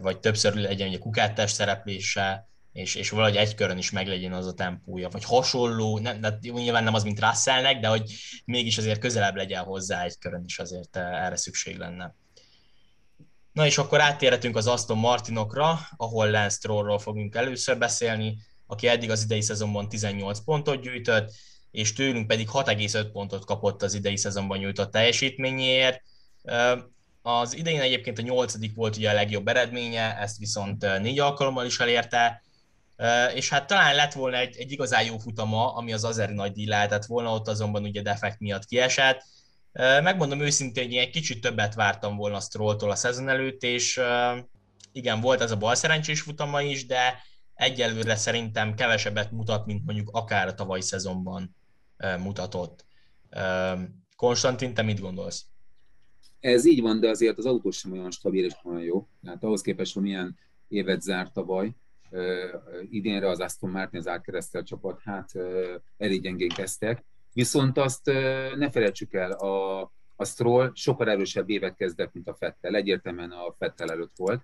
[0.00, 4.54] vagy többször legyen egy kukáttás szereplése, és, és valahogy egy körön is meglegyen az a
[4.54, 9.36] tempója, vagy hasonló, nem, de nyilván nem az, mint Russellnek, de hogy mégis azért közelebb
[9.36, 12.14] legyen hozzá egy körön is azért erre szükség lenne.
[13.54, 19.10] Na és akkor áttérhetünk az Aston Martinokra, ahol Lance Strollról fogunk először beszélni, aki eddig
[19.10, 21.32] az idei szezonban 18 pontot gyűjtött,
[21.70, 26.02] és tőlünk pedig 6,5 pontot kapott az idei szezonban nyújtott teljesítményéért.
[27.22, 31.80] Az idején egyébként a nyolcadik volt ugye a legjobb eredménye, ezt viszont négy alkalommal is
[31.80, 32.42] elérte,
[33.34, 36.66] és hát talán lett volna egy, egy igazán jó futama, ami az Azeri nagy díj
[36.66, 39.24] lehetett volna, ott azonban ugye defekt miatt kiesett.
[40.02, 44.00] Megmondom őszintén, hogy egy kicsit többet vártam volna Strolltól a szezon előtt, és
[44.92, 47.22] igen, volt ez a bal szerencsés futama is, de
[47.54, 51.56] egyelőre szerintem kevesebbet mutat, mint mondjuk akár a tavalyi szezonban
[52.18, 52.86] mutatott.
[54.16, 55.44] Konstantin, te mit gondolsz?
[56.40, 59.08] Ez így van, de azért az autó sem olyan stabil és olyan jó.
[59.24, 61.70] Tehát ahhoz képest, hogy milyen évet zárt tavaly,
[62.90, 65.30] idénre az Aston Martin, az átkeresztel csapat, hát
[65.96, 67.04] elég gyengén kezdtek.
[67.34, 68.04] Viszont azt
[68.56, 69.80] ne felejtsük el, a,
[70.16, 72.74] a Stroll sokkal erősebb évet kezdett, mint a Fettel.
[72.74, 74.42] Egyértelműen a Fettel előtt volt.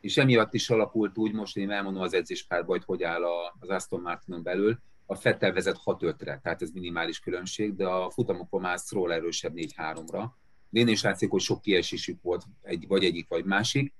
[0.00, 3.22] És emiatt is alakult úgy, most én elmondom az edzéspárba, hogy hogy áll
[3.58, 4.78] az Aston Martinon belül.
[5.06, 10.24] A Fettel vezet 6-5-re, tehát ez minimális különbség, de a futamokon már Stroll erősebb 4-3-ra.
[10.70, 13.94] Én is látszik, hogy sok kiesésük volt, egy, vagy egyik, vagy másik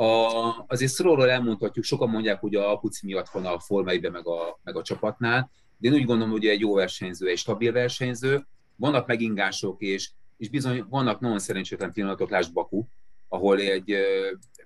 [0.00, 4.58] a, azért Strollról elmondhatjuk, sokan mondják, hogy a Apuci miatt van a formaibe meg a,
[4.62, 5.50] meg a csapatnál,
[5.80, 8.46] de én úgy gondolom, hogy egy jó versenyző, egy stabil versenyző.
[8.76, 12.84] Vannak megingások, és, és bizony vannak nagyon szerencsétlen pillanatok, lásd Baku,
[13.28, 13.96] ahol egy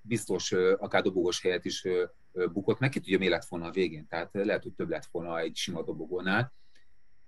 [0.03, 1.87] biztos akár dobogos helyet is
[2.53, 5.39] bukott meg, ki tudja, mi lett volna a végén, tehát lehet, hogy több lett volna
[5.39, 6.53] egy sima dobogónál.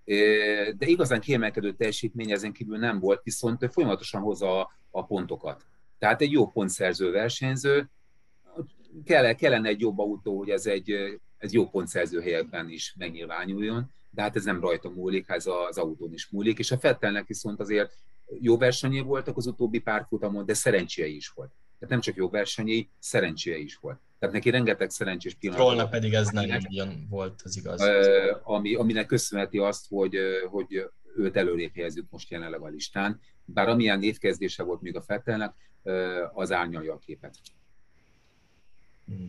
[0.04, 5.66] De igazán kiemelkedő teljesítmény ezen kívül nem volt, viszont folyamatosan hozza a, pontokat.
[5.98, 7.90] Tehát egy jó pontszerző versenyző,
[9.04, 14.22] kell, kellene egy jobb autó, hogy ez egy ez jó pontszerző helyekben is megnyilvánuljon, de
[14.22, 17.92] hát ez nem rajta múlik, ez az autón is múlik, és a Fettelnek viszont azért
[18.40, 21.50] jó versenyé voltak az utóbbi pár futamon, de szerencséje is volt.
[21.78, 23.98] Tehát nem csak jó versenyé, szerencséje is volt.
[24.18, 25.64] Tehát neki rengeteg szerencsés pillanat.
[25.64, 27.82] Trollnak pedig ez nem ugyan volt, az igaz.
[28.42, 30.18] Ami, aminek köszönheti azt, hogy,
[30.50, 33.20] hogy őt előrébb helyezzük most jelenleg a listán.
[33.44, 35.54] Bár amilyen névkezdése volt még a Fettelnek,
[36.34, 37.36] az árnyalja a képet.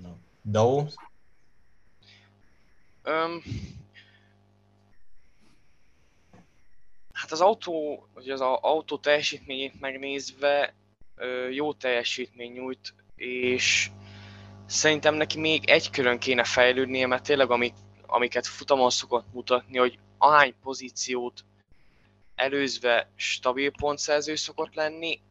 [0.01, 0.09] No.
[0.41, 0.85] Dao?
[3.07, 3.41] Um,
[7.13, 10.73] hát az autó, hogy az autó teljesítményét megnézve
[11.51, 13.89] jó teljesítmény nyújt, és
[14.65, 17.73] szerintem neki még egy körön kéne fejlődnie, mert tényleg amik,
[18.05, 21.45] amiket futamon szokott mutatni, hogy ahány pozíciót
[22.35, 25.21] előzve stabil pontszerző szokott lenni,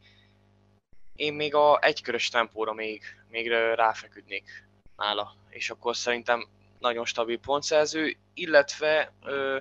[1.16, 6.48] én még a egykörös tempóra még, még ráfeküdnék nála, és akkor szerintem
[6.80, 9.58] nagyon stabil pontszerző, illetve ö,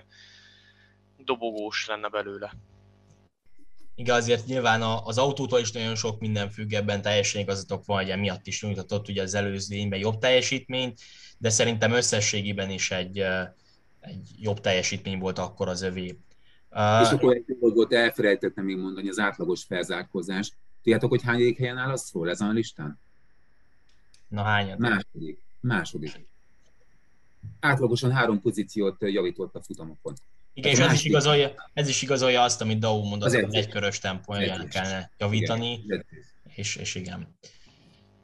[1.17, 2.53] dobogós lenne belőle.
[3.95, 8.09] Igen, azért nyilván az autótól is nagyon sok minden függ, ebben teljesen igazatok van, hogy
[8.09, 10.99] emiatt is nyújtatott ugye az előző évben jobb teljesítményt,
[11.37, 13.19] de szerintem összességében is egy,
[13.99, 16.19] egy jobb teljesítmény volt akkor az övé.
[17.01, 20.51] És akkor egy dolgot elfelejtettem még mondani, az átlagos felzárkózás.
[20.83, 22.99] Tudjátok, hogy hány helyen áll az szól ezen a listán?
[24.27, 24.79] Na hányad?
[24.79, 25.39] Második.
[25.59, 26.27] Második.
[27.59, 30.13] Átlagosan három pozíciót javított a futamokon.
[30.53, 33.99] Igen, és ez is, igazolja, ez is igazolja azt, amit Dau mondott, hogy egy körös
[33.99, 36.05] tempóján kellene javítani, igen,
[36.55, 37.37] és, és igen.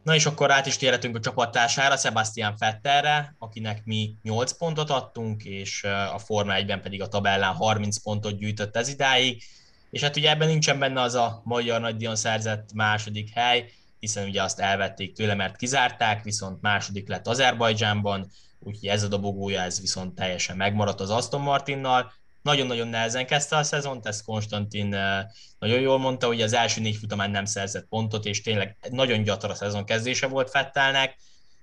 [0.03, 5.43] Na és akkor át is térhetünk a csapattársára, Sebastian Fetterre, akinek mi 8 pontot adtunk,
[5.43, 9.43] és a Forma 1-ben pedig a tabellán 30 pontot gyűjtött ez idáig,
[9.89, 14.43] és hát ugye ebben nincsen benne az a magyar nagydíjon szerzett második hely, hiszen ugye
[14.43, 18.31] azt elvették tőle, mert kizárták, viszont második lett Azerbajdzsánban,
[18.63, 23.63] úgyhogy ez a dobogója, ez viszont teljesen megmaradt az Aston Martinnal, nagyon-nagyon nehezen kezdte a
[23.63, 25.25] szezont, ezt Konstantin eh,
[25.59, 29.49] nagyon jól mondta, hogy az első négy futamán nem szerzett pontot, és tényleg nagyon gyator
[29.49, 31.17] a szezon kezdése volt Fettelnek.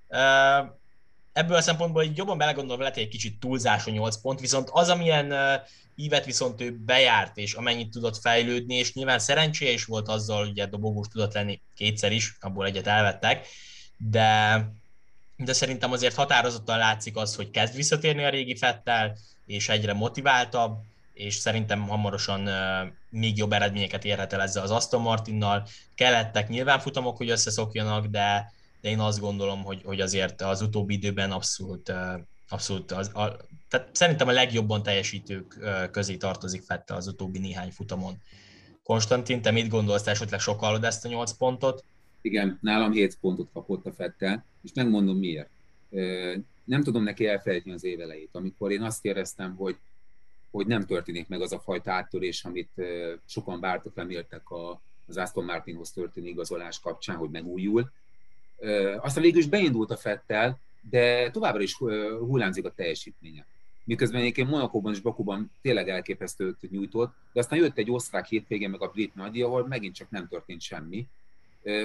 [0.09, 0.67] Eh,
[1.33, 4.89] ebből a szempontból hogy jobban belegondolva lehet egy kicsit túlzás a 8 pont, viszont az,
[4.89, 5.61] amilyen eh,
[5.95, 10.69] ívet viszont ő bejárt, és amennyit tudott fejlődni, és nyilván szerencséje is volt azzal, hogy
[10.69, 13.47] dobogós tudott lenni kétszer is, abból egyet elvettek,
[13.97, 14.61] de,
[15.39, 20.79] de szerintem azért határozottan látszik az, hogy kezd visszatérni a régi Fettel, és egyre motiváltabb,
[21.13, 22.49] és szerintem hamarosan
[23.11, 25.67] még jobb eredményeket érhet el ezzel az Aston Martinnal.
[25.95, 30.95] Kellettek nyilván futamok, hogy összeszokjanak, de, de én azt gondolom, hogy, hogy azért az utóbbi
[30.95, 31.93] időben abszolút,
[32.49, 33.37] abszolút az, a,
[33.69, 35.59] tehát szerintem a legjobban teljesítők
[35.91, 38.23] közé tartozik Fette az utóbbi néhány futamon.
[38.83, 41.85] Konstantin, te mit gondolsz, te esetleg sokkal ezt a 8 pontot?
[42.21, 45.49] Igen, nálam 7 pontot kapott a Fettel, és megmondom miért
[46.69, 49.77] nem tudom neki elfelejteni az évelejét, amikor én azt éreztem, hogy,
[50.51, 52.71] hogy nem történik meg az a fajta áttörés, amit
[53.25, 57.91] sokan vártak, reméltek a, az Aston Martinhoz történő igazolás kapcsán, hogy megújul.
[59.01, 60.59] Aztán végül is beindult a Fettel,
[60.91, 61.77] de továbbra is
[62.19, 63.47] hullámzik a teljesítménye.
[63.85, 68.83] Miközben egyébként Monakóban és Bakuban tényleg elképesztőt nyújtott, de aztán jött egy osztrák hétvégén meg
[68.83, 71.07] a brit nagyja, ahol megint csak nem történt semmi.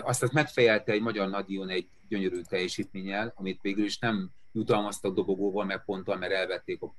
[0.02, 5.84] Azt megfejelte egy magyar nagydíjon egy gyönyörű teljesítménnyel, amit végül is nem jutalmaztak dobogóval, meg
[5.86, 6.94] ponttal, mert elvették a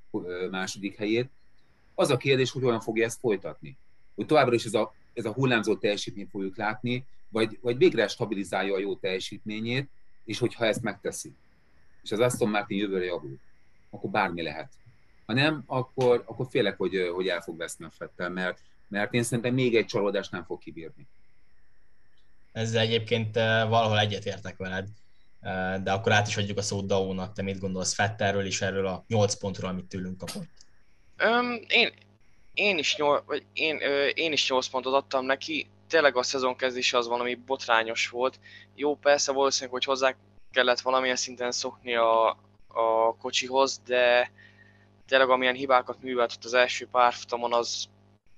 [0.51, 1.31] második helyét.
[1.95, 3.77] Az a kérdés, hogy olyan fogja ezt folytatni.
[4.15, 8.75] Hogy továbbra is ez a, ez a hullámzó teljesítményt fogjuk látni, vagy, vagy végre stabilizálja
[8.75, 9.89] a jó teljesítményét,
[10.25, 11.33] és hogyha ezt megteszi,
[12.03, 13.39] és az Aston Martin jövőre javul,
[13.91, 14.73] akkor bármi lehet.
[15.27, 19.23] Ha nem, akkor, akkor félek, hogy, hogy el fog veszni a Fettel, mert, mert én
[19.23, 21.07] szerintem még egy csalódást nem fog kibírni.
[22.55, 24.89] Ezzel egyébként valahol egyetértek veled
[25.83, 27.33] de akkor át is adjuk a szót Daónak.
[27.33, 30.49] Te mit gondolsz Fetterről és erről a 8 pontról, amit tőlünk kapott?
[31.25, 31.93] Um, én,
[32.55, 35.71] én, is nyol, vagy én, ö, én is 8 pontot adtam neki.
[35.89, 38.41] Tényleg a szezon kezdése az valami botrányos volt.
[38.75, 40.17] Jó, persze valószínűleg, hogy hozzá
[40.51, 42.29] kellett valamilyen szinten szokni a,
[42.67, 44.31] a kocsihoz, de
[45.07, 47.87] tényleg amilyen hibákat művelt ott az első párfutamon, az,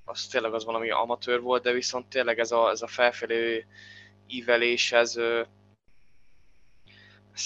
[0.05, 3.67] az tényleg az valami amatőr volt, de viszont tényleg ez a, ez a felfelé
[4.27, 5.15] ívelés, ez,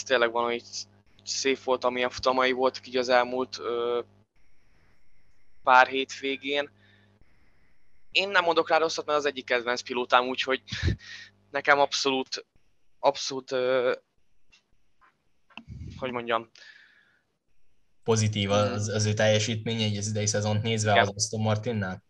[0.05, 0.63] tényleg van, hogy
[1.25, 3.61] szép volt, amilyen futamai voltak így az elmúlt
[5.63, 6.71] pár hétvégén.
[8.11, 10.63] Én nem mondok rá rosszat, mert az egyik kedvenc pilótám, úgyhogy
[11.51, 12.47] nekem abszolút,
[12.99, 13.51] abszolút,
[15.99, 16.51] hogy mondjam,
[18.03, 21.03] pozitív az, az ő teljesítménye egy az idei szezont nézve igen.
[21.03, 22.05] az Aston Martinnál?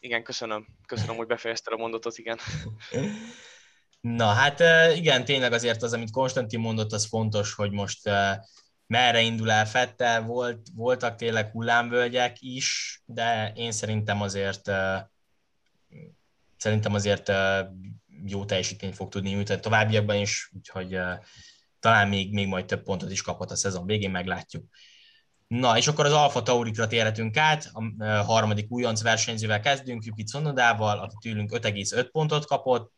[0.00, 0.66] Igen, köszönöm.
[0.86, 2.38] Köszönöm, hogy befejezted a mondatot, igen.
[4.00, 4.60] Na hát
[4.96, 8.10] igen, tényleg azért az, amit Konstantin mondott, az fontos, hogy most
[8.86, 14.70] merre indul el Fettel, volt, voltak tényleg hullámvölgyek is, de én szerintem azért
[16.56, 17.32] szerintem azért
[18.24, 20.98] jó teljesítményt fog tudni nyújtani továbbiakban is, úgyhogy
[21.80, 24.64] talán még, még majd több pontot is kaphat a szezon végén, meglátjuk.
[25.46, 30.98] Na, és akkor az Alfa Taurikra térhetünk át, a harmadik újonc versenyzővel kezdünk, Yuki Tsunodával,
[30.98, 32.92] aki tőlünk 5,5 pontot kapott,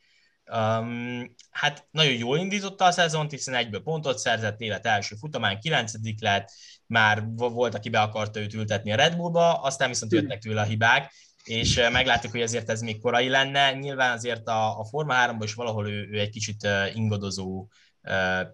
[0.53, 6.23] Um, hát nagyon jól indította a szezont, hiszen egyből pontot szerzett, élet első futamán, kilencedik
[6.23, 6.51] lett,
[6.87, 10.65] már volt, aki be akarta őt ültetni a Red Bullba, aztán viszont jöttek tőle a
[10.65, 11.13] hibák,
[11.45, 13.73] és meglátjuk, hogy azért ez még korai lenne.
[13.73, 17.69] Nyilván azért a, a Forma 3-ban is valahol ő, ő egy kicsit ingadozó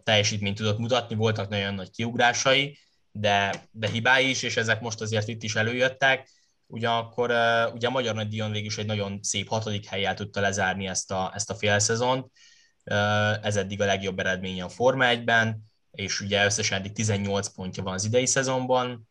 [0.02, 2.78] teljesítményt tudott mutatni, voltak nagyon nagy kiugrásai,
[3.10, 6.28] de, de hibái is, és ezek most azért itt is előjöttek.
[6.66, 7.30] Ugyanakkor
[7.74, 11.10] ugye a Magyar Nagy Díjon végül is egy nagyon szép hatodik helyjel tudta lezárni ezt
[11.10, 12.30] a, ezt a félszezont.
[13.42, 17.94] Ez eddig a legjobb eredménye a Forma 1-ben, és ugye összesen eddig 18 pontja van
[17.94, 19.08] az idei szezonban.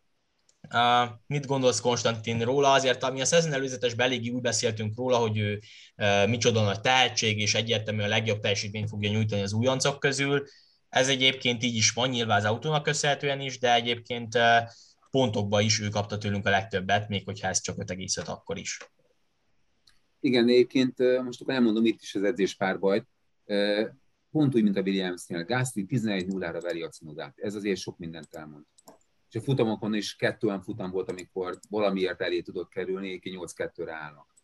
[0.73, 2.71] Uh, mit gondolsz Konstantin róla?
[2.71, 5.61] Azért, ami a szezon előzetesben eléggé úgy beszéltünk róla, hogy ő
[5.97, 10.43] uh, micsoda nagy tehetség, és egyértelműen a legjobb teljesítményt fogja nyújtani az újoncok közül.
[10.89, 14.41] Ez egyébként így is van, nyilván az autónak köszönhetően is, de egyébként uh,
[15.15, 18.77] pontokban is ő kapta tőlünk a legtöbbet, még hogyha ez csak 5,5 akkor is.
[20.19, 23.07] Igen, egyébként most akkor elmondom itt is az edzés párbajt.
[24.31, 25.43] Pont úgy, mint a Williamsnél.
[25.43, 27.33] Gasly 11-0-ra veri a Cunodát.
[27.39, 28.63] Ez azért sok mindent elmond.
[29.29, 34.35] És a futamokon is kettő olyan futam volt, amikor valamiért elé tudott kerülni, 8-2-re állnak.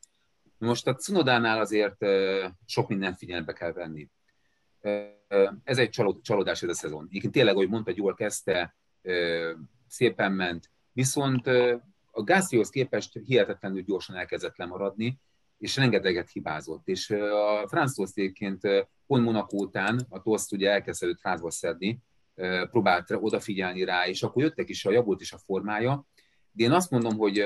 [0.58, 2.06] Most a Cunodánál azért
[2.66, 4.10] sok mindent figyelembe kell venni.
[5.64, 5.90] Ez egy
[6.22, 7.08] csalódás ez a szezon.
[7.10, 8.76] Én tényleg, ahogy mondta, jól kezdte,
[9.92, 11.48] szépen ment, viszont
[12.12, 15.20] a Gászrihoz képest hihetetlenül gyorsan elkezdett lemaradni,
[15.58, 16.88] és rengeteget hibázott.
[16.88, 18.62] És a Franz Tost egyébként
[19.08, 22.00] pont Monaco után, a Tost ugye elkezdett házba szedni,
[22.72, 26.08] próbált odafigyelni rá, és akkor jöttek is a javult is a formája,
[26.52, 27.40] de én azt mondom, hogy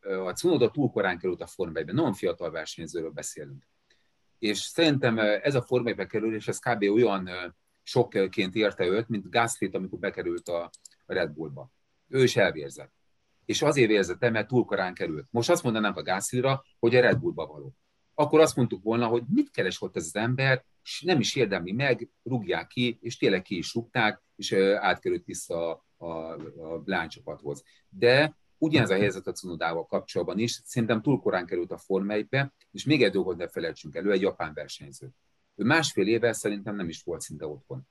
[0.00, 3.68] a Cunoda túl korán került a Forma 1 nagyon fiatal versenyzőről beszélünk.
[4.38, 6.82] És szerintem ez a Forma 1 kerül, ez kb.
[6.82, 7.30] olyan
[7.82, 10.70] sokként érte őt, mint gasly amikor bekerült a
[11.06, 11.70] Red Bullba
[12.12, 12.92] ő is elvérzett.
[13.44, 15.26] És azért vérzett mert túl korán került.
[15.30, 17.74] Most azt mondanánk a Gászlira, hogy a Red Bullba való.
[18.14, 21.72] Akkor azt mondtuk volna, hogy mit keres ott ez az ember, és nem is érdemli
[21.72, 26.32] meg, rúgják ki, és tényleg ki is rúgták, és átkerült vissza a, a,
[26.74, 27.62] a lánycsapathoz.
[27.88, 32.28] De ugyanez a helyzet a Cunodával kapcsolatban is, szerintem túl korán került a Forma 1
[32.70, 35.08] és még egy dolgot ne felejtsünk elő, egy japán versenyző.
[35.54, 37.88] Ő másfél éve szerintem nem is volt szinte otthon.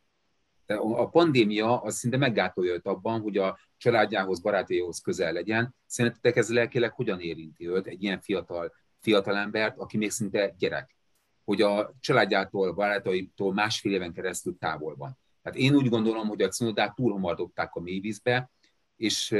[0.67, 5.75] A pandémia az szinte meggátolja őt abban, hogy a családjához, barátjához közel legyen.
[5.85, 10.95] Szerintetek ez lelkileg hogyan érinti őt, egy ilyen fiatal, fiatal embert, aki még szinte gyerek?
[11.43, 15.17] Hogy a családjától, barátaitól másfél éven keresztül távol van.
[15.41, 18.51] Tehát én úgy gondolom, hogy a cunodát túl hamar dobták a mélyvízbe,
[18.95, 19.35] és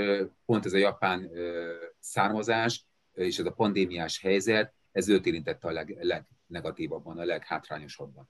[0.46, 1.32] pont ez a japán
[2.00, 8.30] származás, és ez a pandémiás helyzet, ez őt érintette a leg, legnegatívabban, a leghátrányosabban.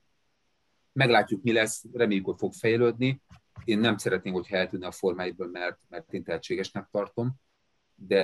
[0.93, 3.21] Meglátjuk, mi lesz, reméljük, hogy fog fejlődni.
[3.65, 7.35] Én nem szeretném, hogy eltűnne a formáiból, mert, mert én tehetségesnek tartom,
[7.95, 8.23] de,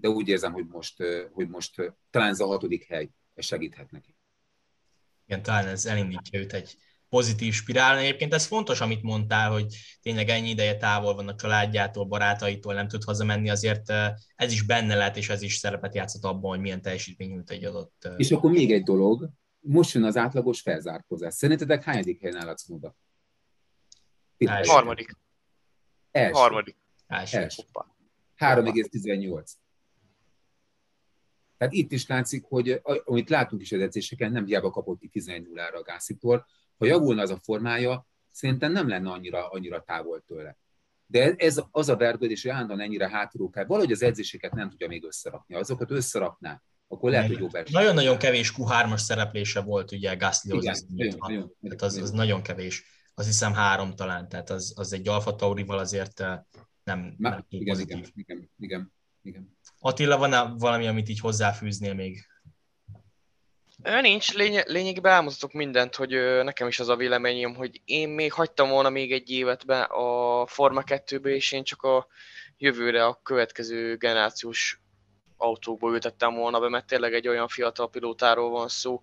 [0.00, 4.16] de úgy érzem, hogy most, hogy most talán ez a hatodik hely, segíthet neki.
[5.26, 6.76] Igen, talán ez elindítja őt egy
[7.08, 7.98] pozitív spirál.
[7.98, 9.66] Egyébként ez fontos, amit mondtál, hogy
[10.02, 13.90] tényleg ennyi ideje távol van a családjától, barátaitól, nem tud hazamenni, azért
[14.34, 17.64] ez is benne lehet, és ez is szerepet játszott abban, hogy milyen teljesítmény nyújt egy
[17.64, 18.08] adott...
[18.16, 19.30] És akkor még egy dolog,
[19.62, 21.34] most jön az átlagos felzárkózás.
[21.34, 22.96] Szerintetek hányadik helyen áll a Cunoda?
[24.62, 25.16] Harmadik.
[26.10, 26.32] Első.
[26.32, 26.76] Harmadik.
[27.06, 27.46] Első.
[28.38, 29.52] 3,18.
[31.56, 35.48] Tehát itt is látszik, hogy amit látunk is az edzéseken, nem hiába kapott ki 11
[35.48, 36.46] 0 a Gászitól.
[36.78, 40.56] Ha javulna az a formája, szerintem nem lenne annyira, annyira távol tőle.
[41.06, 43.64] De ez az a vergődés, hogy állandóan ennyire hátulról kell.
[43.64, 45.54] Valahogy az edzéseket nem tudja még összerakni.
[45.54, 46.62] Azokat összerakná,
[46.92, 47.72] akkor lehet, hogy jó verseny.
[47.72, 50.64] Nagyon-nagyon kevés Q3-as szereplése volt ugye Gaslyhoz.
[50.64, 52.84] Igen, nagyon, nagyon, tehát az, az nagyon kevés.
[53.14, 56.38] Azt hiszem három talán, tehát az, az egy Alfa Taurival azért eh,
[56.84, 59.58] nem, Má, nem igen, igen, igen, igen, igen.
[59.78, 62.26] Attila, van valami, amit így hozzáfűznél még?
[64.00, 66.10] Nincs, lény- lényegében elmondhatok mindent, hogy
[66.44, 70.46] nekem is az a véleményem, hogy én még hagytam volna még egy évet be a
[70.46, 72.06] Forma 2-be, és én csak a
[72.56, 74.81] jövőre a következő generációs
[75.42, 79.00] autókból ültettem volna be, mert tényleg egy olyan fiatal pilótáról van szó,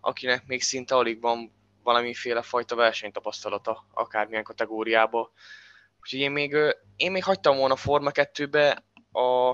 [0.00, 5.32] akinek még szinte alig van valamiféle fajta versenytapasztalata, akármilyen kategóriába.
[6.00, 6.56] Úgyhogy én még,
[6.96, 9.48] én még hagytam volna Forma 2-be a,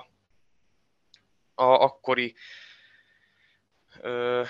[1.55, 2.35] a akkori
[4.01, 4.45] ö,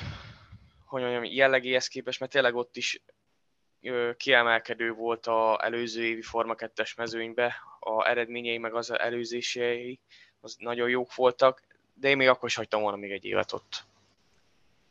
[0.86, 3.02] hogy mondjam, jellegéhez képest, mert tényleg ott is
[3.80, 10.00] ö, kiemelkedő volt a előző évi Forma 2-es mezőnybe, a eredményei meg az előzései
[10.40, 11.71] az nagyon jók voltak,
[12.02, 13.84] de én még akkor is hagytam volna még egy évet ott.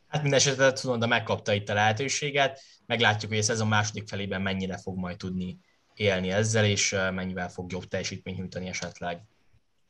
[0.08, 4.42] Hát minden esetre tudom, de megkapta itt a lehetőséget, meglátjuk, hogy a szezon második felében
[4.42, 5.58] mennyire fog majd tudni
[5.94, 9.22] élni ezzel, és mennyivel fog jobb teljesítményt nyújtani esetleg.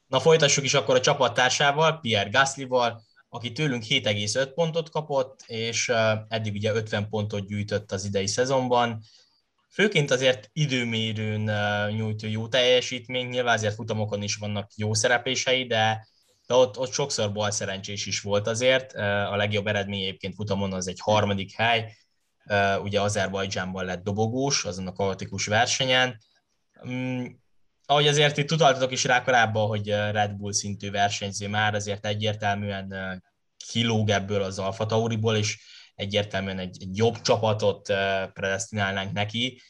[0.07, 5.93] Na folytassuk is akkor a csapattársával, Pierre Gaslyval, aki tőlünk 7,5 pontot kapott, és
[6.29, 9.03] eddig ugye 50 pontot gyűjtött az idei szezonban.
[9.71, 11.51] Főként azért időmérőn
[11.91, 16.11] nyújtó jó teljesítmény, nyilván azért futamokon is vannak jó szereplései, de,
[16.53, 18.93] de ott, ott sokszor bal szerencsés is volt azért.
[19.33, 21.97] A legjobb eredmény egyébként futamon az egy harmadik hely,
[22.83, 26.19] ugye Azerbajdzsánban lett dobogós, azon a kaotikus versenyen.
[26.89, 27.25] Mm,
[27.87, 32.95] ahogy azért itt utaltatok is rá korábban, hogy Red Bull szintű versenyző már azért egyértelműen
[33.57, 35.59] kilóg ebből az Alfa Tauriból, és
[35.95, 37.87] egyértelműen egy, egy jobb csapatot
[38.33, 39.61] predestinálnánk neki.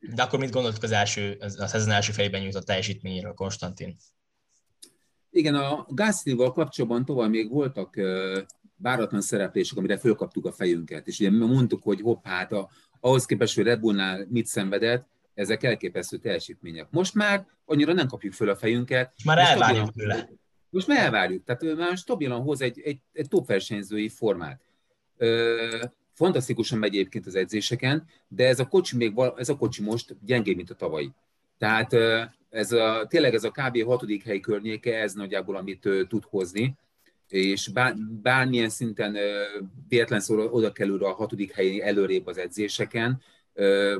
[0.00, 3.96] De akkor mit gondoltuk az első, a szezon első fejében nyújtott teljesítményéről, Konstantin?
[5.30, 7.96] Igen, a Gasly-val kapcsolatban tovább még voltak
[8.76, 11.06] váratlan szereplések, amire fölkaptuk a fejünket.
[11.06, 12.68] És ugye mondtuk, hogy hopp, hát a,
[13.00, 16.86] ahhoz képest, hogy Red Bullnál mit szenvedett, ezek elképesztő teljesítmények.
[16.90, 19.12] Most már annyira nem kapjuk föl a fejünket.
[19.24, 20.28] Már elvárjuk tőle.
[20.70, 21.44] Most már elvárjuk.
[21.44, 24.60] Tehát már stabilan hoz egy, egy, egy top versenyzői formát.
[25.16, 30.16] Ö, fantasztikusan megy egyébként az edzéseken, de ez a kocsi, még, ez a kocsi most
[30.24, 31.12] gyengébb, mint a tavalyi.
[31.60, 31.96] Tehát
[32.50, 33.84] ez a, tényleg ez a kb.
[33.84, 36.76] hatodik hely környéke, ez nagyjából, amit tud hozni,
[37.28, 39.16] és bár, bármilyen szinten
[39.88, 43.22] véletlen szól oda kerül a hatodik helyi előrébb az edzéseken,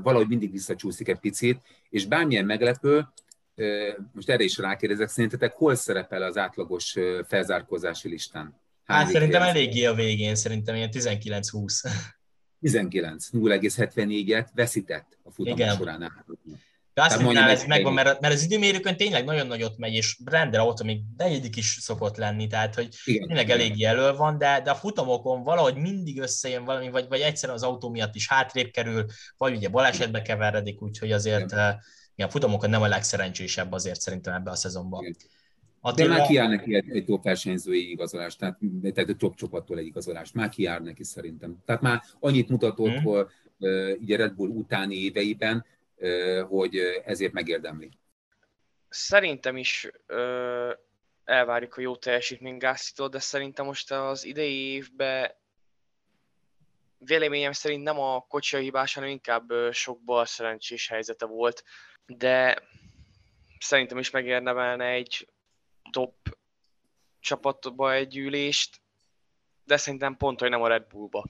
[0.02, 3.06] valahogy mindig visszacsúszik egy picit, és bármilyen meglepő,
[4.12, 6.96] most erre is rákérdezek, szerintetek hol szerepel az átlagos
[7.26, 8.61] felzárkózási listán?
[8.84, 11.90] Hány hát szerintem eléggé a végén, szerintem ilyen 19-20.
[12.61, 16.12] 19, 0,74-et veszített a futam során.
[16.95, 20.62] De azt mondom, ez megvan, mert, mert az időmérőkön tényleg nagyon nagyot megy, és rendre
[20.62, 23.59] ott még negyedik is szokott lenni, tehát hogy igen, tényleg igen.
[23.59, 27.64] elég elő van, de, de a futamokon valahogy mindig összejön valami, vagy, vagy egyszerűen az
[27.64, 29.05] autó miatt is hátrébb kerül,
[29.36, 31.74] vagy ugye balesetbe keveredik, úgyhogy azért igen.
[31.74, 31.80] Uh,
[32.14, 35.03] igen, futamokon nem a legszerencsésebb azért szerintem ebbe a szezonban.
[35.03, 35.16] Igen.
[35.80, 36.09] Attila...
[36.09, 39.86] De már kiáll neki egy, egy top versenyzői igazolást, tehát, tehát egy top csapattól egy
[39.86, 41.59] igazolást, már kiár neki szerintem.
[41.64, 43.03] Tehát már annyit mutatott, hmm.
[43.03, 43.26] hogy
[43.59, 45.64] uh, ugye Red Bull utáni éveiben,
[46.48, 47.90] hogy ezért megérdemli.
[48.88, 50.72] Szerintem is ö,
[51.24, 55.32] elvárjuk a jó teljesítmény Gászitól, de szerintem most az idei évben
[56.98, 61.64] véleményem szerint nem a kocsi a hibás, hanem inkább sok bal szerencsés helyzete volt,
[62.07, 62.62] de
[63.59, 65.28] szerintem is megérdemelne egy
[65.90, 66.14] top
[67.20, 68.80] csapatba egy ülést,
[69.64, 71.24] de szerintem pont, hogy nem a Red Bullba,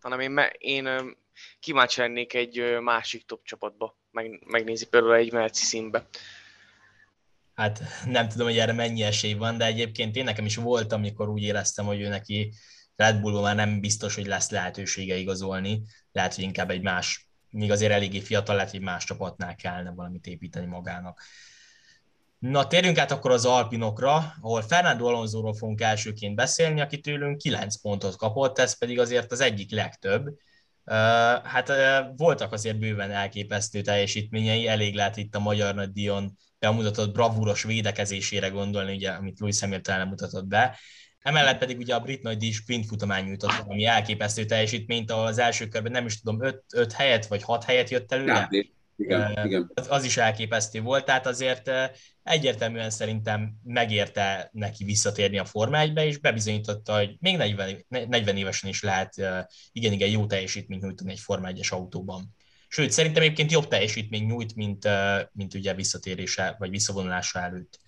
[0.00, 1.16] hanem én, én
[1.60, 6.06] kíváncsi lennék egy másik top csapatba, meg, megnézi például egy Merci színbe.
[7.54, 11.28] Hát nem tudom, hogy erre mennyi esély van, de egyébként én nekem is volt, amikor
[11.28, 12.52] úgy éreztem, hogy ő neki
[12.96, 15.82] Red Bullban már nem biztos, hogy lesz lehetősége igazolni.
[16.12, 20.26] Lehet, hogy inkább egy más, még azért eléggé fiatal lehet, hogy más csapatnál kellene valamit
[20.26, 21.22] építeni magának.
[22.38, 27.80] Na, térjünk át akkor az Alpinokra, ahol Fernando Alonsoról fogunk elsőként beszélni, aki tőlünk 9
[27.80, 30.28] pontot kapott, ez pedig azért az egyik legtöbb.
[31.44, 31.72] Hát
[32.16, 38.48] voltak azért bőven elképesztő teljesítményei, elég lehet itt a magyar nagy Dion bemutatott bravúros védekezésére
[38.48, 40.78] gondolni, ugye, amit Louis Hamilton mutatott be.
[41.18, 45.38] Emellett pedig ugye a brit nagy díj sprint futamány nyújtott valami elképesztő teljesítményt, ahol az
[45.38, 48.48] első körben nem is tudom, 5 helyet vagy 6 helyet jött előre.
[48.96, 49.70] Igen, igen.
[49.74, 51.70] Az, az is elképesztő volt, tehát azért
[52.22, 58.70] egyértelműen szerintem megérte neki visszatérni a Forma 1 és bebizonyította, hogy még 40, 40 évesen
[58.70, 59.14] is lehet
[59.72, 62.34] igen-igen jó teljesítményt nyújtani egy Forma 1-es autóban.
[62.68, 64.88] Sőt, szerintem egyébként jobb teljesítmény nyújt, mint,
[65.32, 67.78] mint ugye visszatérése vagy visszavonulása előtt.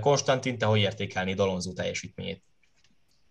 [0.00, 2.42] Konstantin, te hogy értékelni Alonso teljesítményét?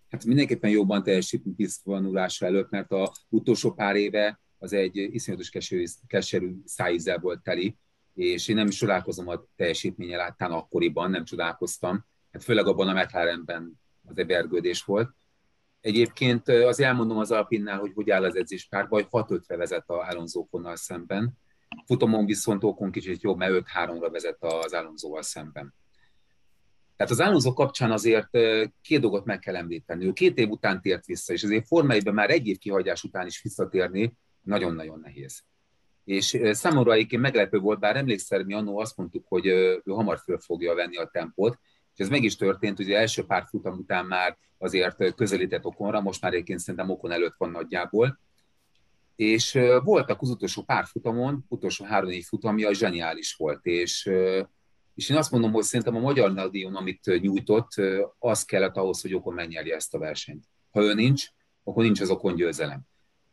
[0.10, 5.50] Hát mindenképpen jobban teljesít, mint visszavonulása előtt, mert a utolsó pár éve az egy iszonyatos
[5.50, 7.78] keserű, keserű szájízzel volt teli,
[8.14, 12.06] és én nem is csodálkozom a teljesítménye láttán akkoriban, nem csodálkoztam.
[12.32, 15.10] Hát főleg abban a McLarenben az egy vergődés volt.
[15.82, 20.08] Egyébként az elmondom az Alpinnál, hogy hogy áll az edzés párba, hogy 6-5-re vezet a
[20.08, 21.38] Alonso szemben.
[21.86, 25.74] Futamon viszont Okon kicsit jobb, mert 5-3-ra vezet az Alonsoval szemben.
[26.96, 28.30] Tehát az Alonso kapcsán azért
[28.82, 30.06] két dolgot meg kell említeni.
[30.06, 33.42] Ő két év után tért vissza, és azért formáiban már egy év kihagyás után is
[33.42, 35.44] visszatérni nagyon-nagyon nehéz.
[36.04, 40.40] És számomra egyébként meglepő volt, bár emlékszel, mi annó azt mondtuk, hogy ő hamar föl
[40.40, 41.60] fogja venni a tempót,
[41.94, 46.22] és ez meg is történt, az első pár futam után már azért közelített Okonra, most
[46.22, 48.20] már egyébként szerintem Okon előtt van nagyjából,
[49.16, 54.12] és voltak az utolsó pár futamon, utolsó három-négy futamja zseniális volt, és,
[54.96, 57.70] és én azt mondom, hogy szerintem a magyar Nadion, amit nyújtott,
[58.20, 60.44] az kellett ahhoz, hogy Okon megnyerje ezt a versenyt.
[60.72, 61.28] Ha ő nincs,
[61.64, 62.82] akkor nincs az Okon győzelem.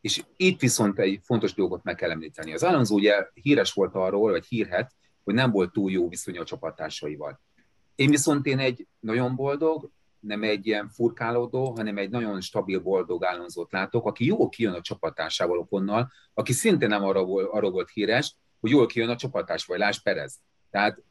[0.00, 2.52] És itt viszont egy fontos dolgot meg kell említeni.
[2.52, 4.92] Az Alonso ugye híres volt arról, vagy hírhet,
[5.24, 7.40] hogy nem volt túl jó viszony a csapattársaival.
[7.94, 9.90] Én viszont én egy nagyon boldog,
[10.20, 14.80] nem egy ilyen furkálódó, hanem egy nagyon stabil, boldog állonzót látok, aki jól kijön a
[14.80, 17.20] csapatásával okonnal, aki szintén nem arra
[17.50, 20.38] arra volt híres, hogy jól kijön a csapatás, vagy Lás Perez.
[20.70, 21.02] Tehát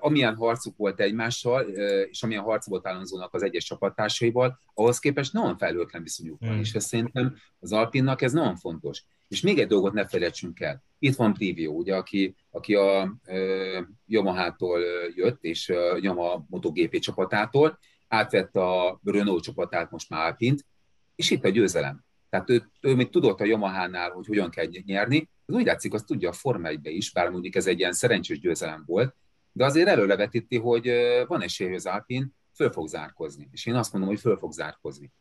[0.00, 5.32] amilyen harcuk volt egymással, ö, és amilyen harc volt Alonzónak az egyes csapattársaival, ahhoz képest
[5.32, 6.60] nagyon felhőtlen viszonyuk van, mm.
[6.60, 9.04] és szerintem az Alpinnak ez nagyon fontos.
[9.28, 10.82] És még egy dolgot ne felejtsünk el.
[10.98, 14.80] Itt van Privio, ugye, aki, aki a ö, Yamaha-tól
[15.14, 20.66] jött, és a Yamaha MotoGP csapatától, átvette a Renault csapatát most már Alpint,
[21.14, 22.04] és itt a győzelem.
[22.30, 26.06] Tehát ő, ő még tudott a Yamaha-nál, hogy hogyan kell nyerni, az úgy látszik, azt
[26.06, 29.14] tudja a Forma 1 is, bár mondjuk ez egy ilyen szerencsés győzelem volt,
[29.56, 30.90] de azért előlevetíti, hogy
[31.26, 33.48] van esély, hogy az Alpin föl fog zárkozni.
[33.52, 35.12] És én azt mondom, hogy föl fog zárkozni.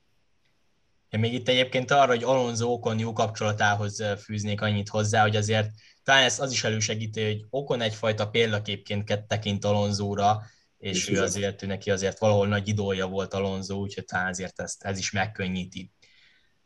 [1.10, 5.70] Én még itt egyébként arra, hogy Alonso Okon jó kapcsolatához fűznék annyit hozzá, hogy azért
[6.04, 10.42] talán ez az is elősegíti, hogy Okon egyfajta példaképként tekint Alonzóra,
[10.78, 14.84] és, ő azért, ő neki azért valahol nagy idója volt Alonso, úgyhogy talán ezért ezt,
[14.84, 15.92] ez is megkönnyíti.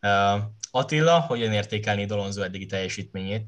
[0.01, 0.41] Uh,
[0.72, 3.47] Attila, hogyan értékelni Alonso eddigi teljesítményét?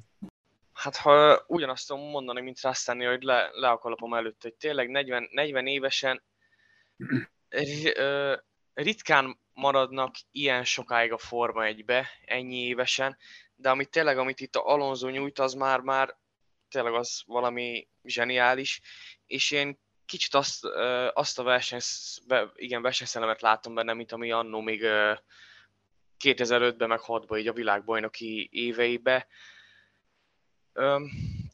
[0.81, 5.27] Hát ha ugyanazt tudom mondani, mint Rastani, hogy le, le a előtt, hogy tényleg 40,
[5.31, 6.23] 40 évesen
[8.73, 13.17] ritkán maradnak ilyen sokáig a Forma 1-be, ennyi évesen,
[13.55, 16.17] de amit tényleg, amit itt a Alonso nyújt, az már, már
[16.69, 18.81] tényleg az valami zseniális,
[19.25, 20.65] és én kicsit azt,
[21.13, 21.79] azt a verseny,
[22.55, 24.81] igen, versenyszellemet látom benne, mint ami annó még
[26.19, 29.27] 2005-ben, meg 6-ban, így a világbajnoki éveibe.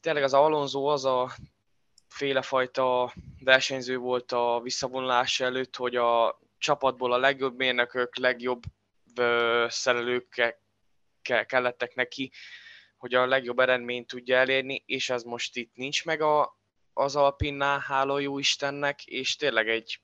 [0.00, 1.30] Tényleg az Alonso az a
[2.08, 8.62] félefajta versenyző volt a visszavonulás előtt, hogy a csapatból a legjobb mérnökök, legjobb
[9.68, 10.56] szerelők
[11.22, 12.32] kellettek neki,
[12.96, 16.58] hogy a legjobb eredményt tudja elérni, és ez most itt nincs meg a,
[16.92, 20.00] az Alpinnál, hála jó Istennek, és tényleg egy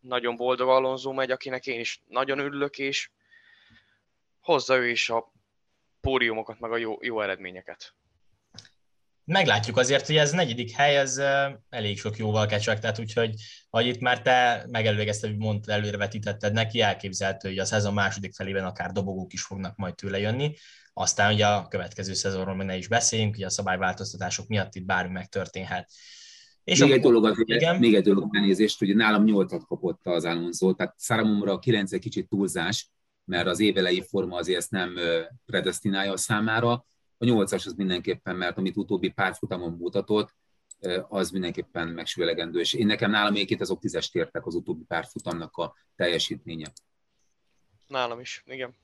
[0.00, 3.10] nagyon boldog Alonso megy, akinek én is nagyon örülök, és
[4.40, 5.32] hozza ő is a
[6.00, 7.94] pódiumokat, meg a jó, jó eredményeket.
[9.24, 11.20] Meglátjuk azért, hogy ez negyedik hely, ez
[11.68, 13.34] elég sok jóval kecsek, tehát úgyhogy,
[13.70, 18.34] hogy itt már te megelőlegezted, hogy mond, előre vetítetted neki, elképzelhető, hogy a szezon második
[18.34, 20.54] felében akár dobogók is fognak majd tőle jönni.
[20.92, 25.12] Aztán ugye a következő szezonról még ne is beszéljünk, ugye a szabályváltoztatások miatt itt bármi
[25.12, 25.90] megtörténhet.
[26.64, 27.78] És még, akkor, egy dolog azért, igen.
[27.78, 32.00] még egy dolog elnézést, hogy nálam nyolcat kapott az Alonso, tehát számomra a kilenc egy
[32.00, 32.90] kicsit túlzás,
[33.24, 34.94] mert az évelei forma azért ezt nem
[35.46, 36.84] predestinálja a számára.
[37.22, 40.34] A nyolcas az mindenképpen, mert amit utóbbi pár futamon mutatott,
[41.08, 42.60] az mindenképpen megsüvelegendő.
[42.60, 46.72] És én nekem nálam még 2010-es tértek az utóbbi pár futamnak a teljesítménye.
[47.86, 48.74] Nálam is, igen.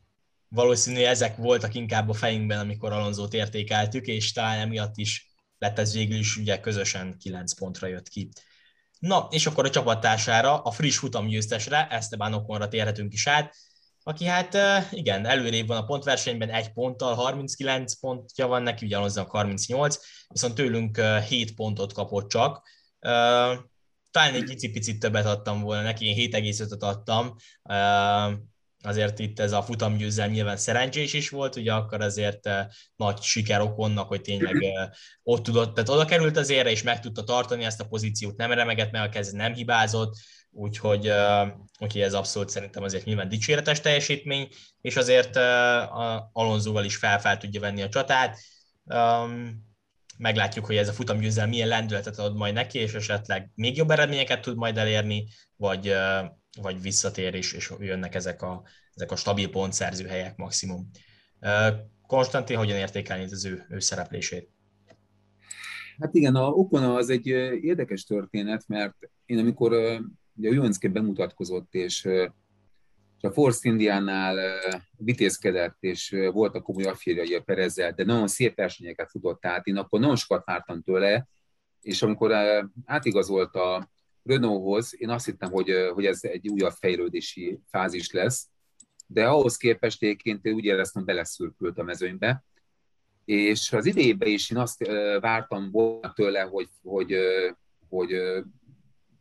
[0.48, 5.94] Valószínű ezek voltak inkább a fejünkben, amikor Alonzót értékeltük, és talán emiatt is lett ez
[5.94, 8.28] végül is ugye közösen 9 pontra jött ki.
[8.98, 13.56] Na, és akkor a csapattársára, a friss futamgyőztesre, Esteban Okonra térhetünk is át,
[14.08, 14.56] aki hát
[14.90, 19.98] igen, előrébb van a pontversenyben egy ponttal, 39 pontja van neki, a 38,
[20.28, 22.68] viszont tőlünk 7 pontot kapott csak.
[24.10, 27.34] Talán egy picit többet adtam volna neki, én 7,5-öt adtam,
[28.82, 32.48] azért itt ez a futamgyőzelem nyilván szerencsés is volt, ugye akkor azért
[32.96, 34.64] nagy siker okonnak, hogy tényleg
[35.22, 38.52] ott tudott, tehát oda került az érre, és meg tudta tartani ezt a pozíciót, nem
[38.52, 40.16] remegett meg a keze, nem hibázott,
[40.58, 41.12] úgyhogy,
[41.78, 44.48] úgyhogy ez abszolút szerintem azért nyilván dicséretes teljesítmény,
[44.80, 45.36] és azért
[46.32, 48.38] Alonsoval is fel, fel tudja venni a csatát.
[50.18, 54.40] Meglátjuk, hogy ez a futamgyőzelem milyen lendületet ad majd neki, és esetleg még jobb eredményeket
[54.40, 55.94] tud majd elérni, vagy,
[56.60, 58.62] vagy visszatér, és, és jönnek ezek a,
[58.94, 60.90] ezek a stabil pontszerző helyek maximum.
[62.06, 64.50] Konstantin, hogyan értékelni az ő, ő szereplését?
[65.98, 68.94] Hát igen, a Okona az egy érdekes történet, mert
[69.26, 70.00] én amikor
[70.38, 72.04] ugye Juvenszke bemutatkozott, és,
[73.16, 74.60] és a Force Indiánál
[74.96, 79.76] vitézkedett, és volt a komoly afférjai a Perezzel, de nagyon szép versenyeket futott át, én
[79.76, 81.28] akkor nagyon sokat vártam tőle,
[81.80, 82.32] és amikor
[82.84, 83.90] átigazolt a
[84.24, 88.48] Renaulthoz, én azt hittem, hogy, hogy ez egy újabb fejlődési fázis lesz,
[89.06, 92.44] de ahhoz képest én úgy éreztem, beleszürkült a mezőnybe,
[93.24, 94.86] és az idejében is én azt
[95.20, 97.16] vártam volna tőle, hogy, hogy,
[97.88, 98.14] hogy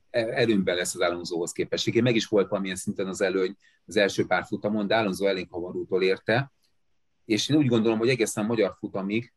[0.09, 1.87] előnyben lesz az Alonsohoz képest.
[1.87, 5.47] Én meg is volt valamilyen szinten az előny az első pár futamon, de Alonso elég
[5.49, 6.51] hamarútól érte,
[7.25, 9.33] és én úgy gondolom, hogy egészen magyar futamig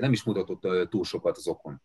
[0.00, 1.82] nem is mutatott túl sokat az okon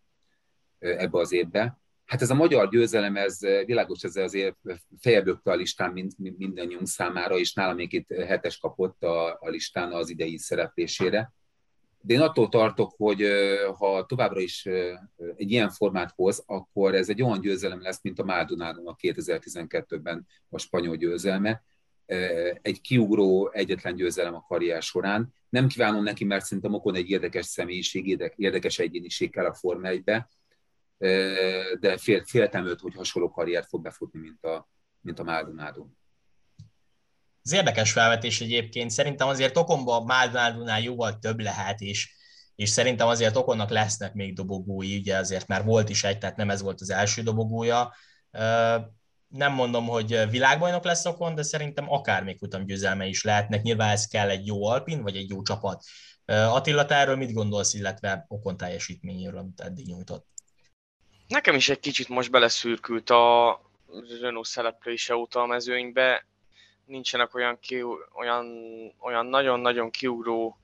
[0.80, 1.82] ebbe az évbe.
[2.06, 4.58] Hát ez a magyar győzelem, ez világos, ez azért
[5.00, 9.92] feljebb a listán mind, mindannyiunk számára, és nálam még itt hetes kapott a, a listán
[9.92, 11.34] az idei szereplésére
[12.06, 13.28] de én attól tartok, hogy
[13.78, 14.66] ha továbbra is
[15.36, 20.28] egy ilyen formát hoz, akkor ez egy olyan győzelem lesz, mint a Maldonado a 2012-ben
[20.50, 21.64] a spanyol győzelme.
[22.62, 25.34] Egy kiugró egyetlen győzelem a karrier során.
[25.50, 30.04] Nem kívánom neki, mert szerintem Okon egy érdekes személyiség, érdekes egyéniség kell a Forma 1
[31.80, 34.70] de fél, féltem őt, hogy hasonló karriert fog befutni, mint a,
[35.02, 35.86] mint a Maldonado.
[37.44, 38.92] Ez érdekes felvetés egyébként.
[38.92, 42.16] Szerintem azért Okonban Maldonado-nál jóval több lehet, és,
[42.56, 46.50] és szerintem azért Okonnak lesznek még dobogói, ugye azért már volt is egy, tehát nem
[46.50, 47.94] ez volt az első dobogója.
[49.28, 53.62] Nem mondom, hogy világbajnok lesz Okon, de szerintem akár még győzelme is lehetnek.
[53.62, 55.84] Nyilván ez kell egy jó Alpin, vagy egy jó csapat.
[56.26, 60.28] Attila, te erről mit gondolsz, illetve Okon teljesítményéről, amit eddig nyújtott?
[61.28, 63.60] Nekem is egy kicsit most beleszürkült a
[64.22, 66.26] Renault szereplése óta a mezőnybe.
[66.86, 68.48] Nincsenek olyan, ki, olyan,
[69.00, 70.58] olyan nagyon-nagyon kiugró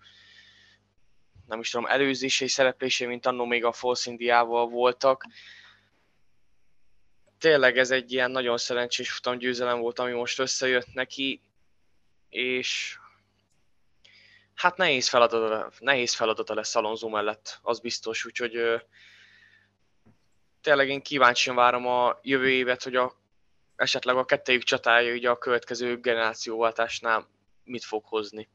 [1.49, 5.25] nem is tudom, előzései, szereplései, mint annó még a Force Indiával voltak.
[7.37, 11.41] Tényleg ez egy ilyen nagyon szerencsés futamgyőzelem volt, ami most összejött neki,
[12.29, 12.97] és
[14.55, 18.81] hát nehéz feladata, nehéz feladata lesz Alonso mellett, az biztos, úgyhogy
[20.61, 23.18] tényleg én kíváncsian várom a jövő évet, hogy a,
[23.79, 27.27] esetleg a kettejük csatája ugye a következő generációváltásnál
[27.63, 28.49] mit fog hozni.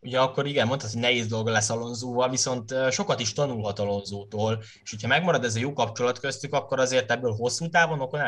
[0.00, 4.90] Ugye akkor igen, mondtad, hogy nehéz dolga lesz Alonzóval, viszont sokat is tanulhat Alonzótól, és
[4.90, 8.20] hogyha megmarad ez a jó kapcsolat köztük, akkor azért ebből hosszú távon akkor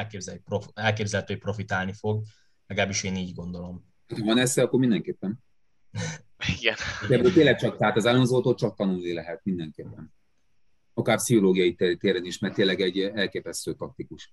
[0.75, 2.23] elképzelhető, hogy profitálni fog,
[2.67, 3.93] legalábbis én így gondolom.
[4.09, 5.39] Ha van esze, akkor mindenképpen.
[6.59, 6.77] Igen.
[7.09, 10.13] De ebből tényleg csak, tehát az Alonzótól csak tanulni lehet mindenképpen
[10.95, 14.33] akár pszichológiai téren is, mert tényleg egy elképesztő taktikus.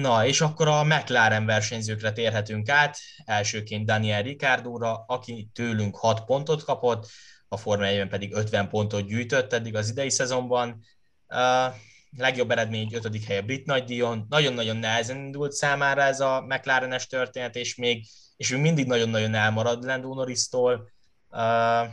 [0.00, 2.98] Na, és akkor a McLaren versenyzőkre térhetünk át.
[3.24, 7.08] Elsőként Daniel Ricciardo-ra, aki tőlünk 6 pontot kapott,
[7.48, 10.84] a Forma 1 pedig 50 pontot gyűjtött eddig az idei szezonban.
[11.28, 11.74] Uh,
[12.16, 13.24] legjobb eredmény 5.
[13.24, 14.26] hely a brit nagydíjon.
[14.28, 19.84] Nagyon-nagyon nehezen indult számára ez a McLarenes történet, és még és ő mindig nagyon-nagyon elmarad
[19.84, 20.90] Lando Norris-tól.
[21.30, 21.88] Uh,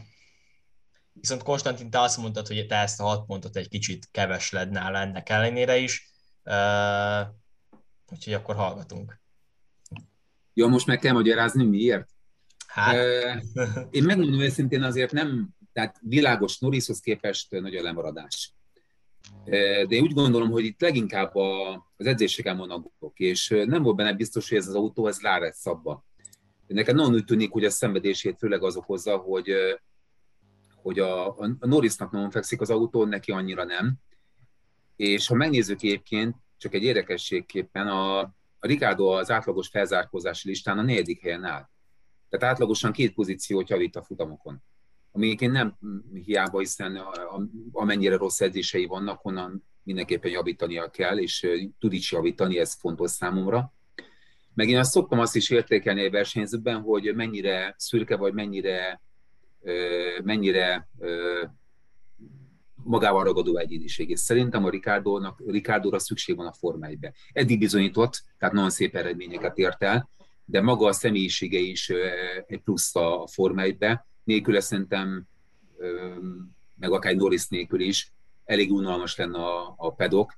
[1.14, 5.00] Viszont Konstantin, te azt mondtad, hogy te ezt a hat pontot egy kicsit kevesled nála
[5.00, 6.12] ennek ellenére is,
[6.44, 7.42] uh,
[8.14, 9.22] úgyhogy akkor hallgatunk.
[10.54, 12.10] Jó, most meg kell magyarázni, miért?
[12.68, 12.96] Hát.
[13.90, 18.54] Én megmondom őszintén azért nem, tehát világos Norrishoz képest nagy a lemaradás.
[19.46, 24.14] De én úgy gondolom, hogy itt leginkább a, az edzéseken van és nem volt benne
[24.14, 26.06] biztos, hogy ez az autó, ez rá lett szabva.
[26.68, 29.54] Nekem nagyon úgy tűnik, hogy a szenvedését főleg az okozza, hogy
[30.84, 33.96] hogy a, a Norrisnak nagyon fekszik az autó, neki annyira nem.
[34.96, 40.82] És ha megnézzük egyébként, csak egy érdekességképpen, a, a Ricardo az átlagos felzárkózási listán a
[40.82, 41.70] negyedik helyen áll.
[42.30, 44.64] Tehát átlagosan két pozíciót javít a futamokon.
[45.12, 45.78] Ami egyébként nem
[46.26, 47.02] hiába, hiszen
[47.72, 51.48] amennyire rossz edzései vannak, onnan mindenképpen javítania kell, és
[51.80, 53.74] tud is javítani, ez fontos számomra.
[54.54, 59.02] Meg én azt szoktam azt is értékelni a versenyzőben, hogy mennyire szürke vagy mennyire
[60.24, 60.90] mennyire
[62.84, 64.10] magával ragadó egyéniség.
[64.10, 66.98] És szerintem a Ricardo-nak, Ricardo-ra szükség van a Forma 1
[67.34, 70.10] Eddig bizonyított, tehát nagyon szép eredményeket ért el,
[70.46, 71.92] de maga a személyisége is
[72.48, 73.78] egy plusz a Forma 1
[74.24, 75.28] Nélküle szerintem,
[76.76, 78.12] meg akár Norris nélkül is,
[78.46, 80.34] elég unalmas lenne a, a pedok,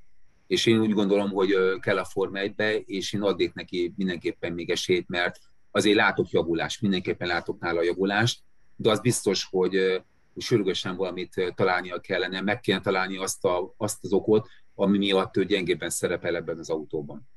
[0.48, 4.70] és én úgy gondolom, hogy kell a Forma 1 és én adnék neki mindenképpen még
[4.70, 5.40] esélyt, mert
[5.72, 8.40] azért látok javulást, mindenképpen látok nála javulást,
[8.76, 10.02] de az biztos, hogy
[10.38, 15.46] sürgősen valamit találnia kellene, meg kéne találni azt, a, azt az okot, ami miatt ő
[15.46, 17.30] gyengébben szerepel ebben az autóban.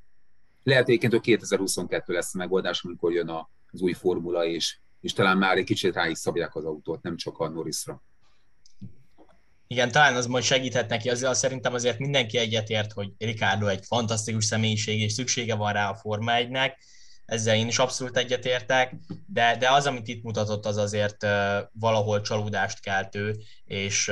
[0.63, 3.29] Lehet egyébként, hogy 2022 lesz a megoldás, amikor jön
[3.71, 7.15] az új formula, és, és talán már egy kicsit rá is szabják az autót, nem
[7.15, 8.03] csak a Norrisra.
[9.67, 14.45] Igen, talán az majd segíthet neki, azért szerintem azért mindenki egyetért, hogy Ricardo egy fantasztikus
[14.45, 16.71] személyiség, és szüksége van rá a Forma 1-nek,
[17.29, 21.25] ezzel én is abszolút egyetértek, de, de az, amit itt mutatott, az azért
[21.71, 24.11] valahol csalódást keltő, és,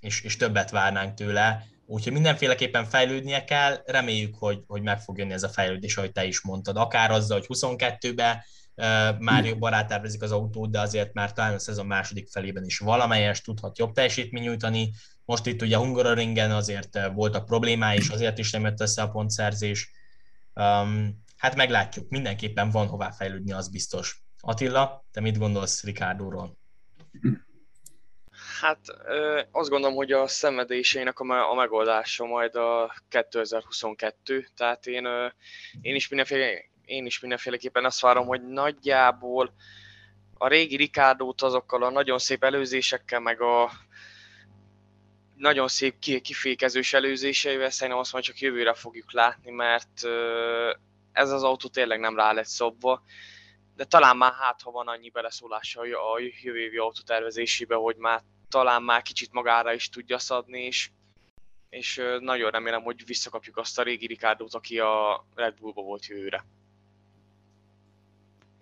[0.00, 1.66] és, és többet várnánk tőle.
[1.86, 6.24] Úgyhogy mindenféleképpen fejlődnie kell, reméljük, hogy, hogy meg fog jönni ez a fejlődés, ahogy te
[6.24, 6.76] is mondtad.
[6.76, 8.36] Akár azzal, hogy 22-ben
[8.74, 12.78] uh, már jobban rátervezik az autót, de azért már talán a szezon második felében is
[12.78, 14.92] valamelyes tudhat jobb teljesítmény nyújtani.
[15.24, 19.90] Most itt ugye Hungaroringen azért voltak problémái, és azért is nem jött össze a pontszerzés.
[20.54, 24.22] Um, hát meglátjuk, mindenképpen van hová fejlődni, az biztos.
[24.40, 26.56] Attila, te mit gondolsz Ricardo-ról?
[28.60, 28.78] Hát
[29.50, 35.06] azt gondolom, hogy a szenvedéseinek a megoldása majd a 2022, tehát én,
[35.80, 39.54] én, is, mindenféle, én is mindenféleképpen azt várom, hogy nagyjából
[40.34, 43.70] a régi Ricardót azokkal a nagyon szép előzésekkel, meg a
[45.36, 50.06] nagyon szép kifékezős előzéseivel szerintem azt majd csak jövőre fogjuk látni, mert
[51.14, 53.02] ez az autó tényleg nem rá lett szobva,
[53.76, 58.82] de talán már hát, ha van annyi beleszólása a jövő évi autótervezésébe, hogy már talán
[58.82, 60.90] már kicsit magára is tudja szadni, és,
[61.68, 66.44] és nagyon remélem, hogy visszakapjuk azt a régi Ricardót, aki a Red Bullba volt jövőre.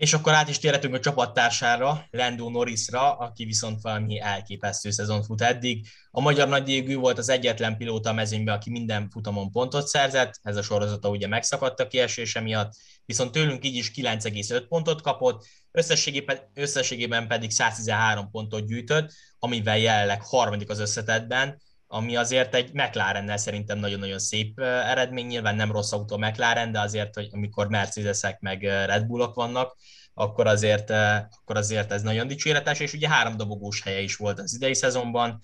[0.02, 5.42] És akkor át is térhetünk a csapattársára, Lando Norrisra, aki viszont valami elképesztő szezon fut
[5.42, 5.86] eddig.
[6.10, 10.56] A magyar nagydíjű volt az egyetlen pilóta a mezőnyben, aki minden futamon pontot szerzett, ez
[10.56, 12.72] a sorozata ugye megszakadt a kiesése miatt,
[13.04, 20.22] viszont tőlünk így is 9,5 pontot kapott, összességében, összességében pedig 113 pontot gyűjtött, amivel jelenleg
[20.22, 21.60] harmadik az összetetben,
[21.94, 27.14] ami azért egy McLarennel szerintem nagyon-nagyon szép eredmény, nyilván nem rossz autó McLaren, de azért,
[27.14, 29.76] hogy amikor Mercedesek meg Red Bullok vannak,
[30.14, 34.54] akkor azért, akkor azért ez nagyon dicséretes, és ugye három dobogós helye is volt az
[34.54, 35.40] idei szezonban,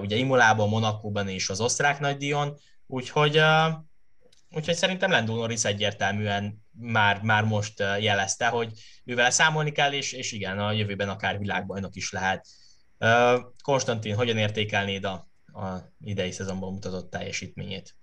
[0.00, 3.40] ugye Imolában, Monakóban és az osztrák nagydíjon, úgyhogy,
[4.50, 8.72] úgyhogy szerintem Lando Norris egyértelműen már, már most jelezte, hogy
[9.04, 12.46] ővel számolni kell, és, és igen, a jövőben akár világbajnok is lehet.
[13.62, 17.94] Konstantin, hogyan értékelnéd a, a idei szezonban mutatott teljesítményét?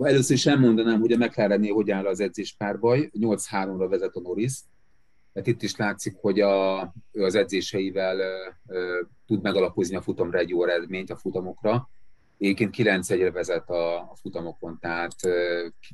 [0.00, 3.10] Először is elmondanám, hogy a mclaren hogy áll az edzés párbaj.
[3.18, 4.52] 8-3-ra vezet a Norris,
[5.32, 6.82] mert itt is látszik, hogy a,
[7.12, 11.90] ő az edzéseivel uh, uh, tud megalapozni a futamra egy jó eredményt a futamokra.
[12.38, 15.14] Egyébként 9 1 vezet a, a futamokon, tehát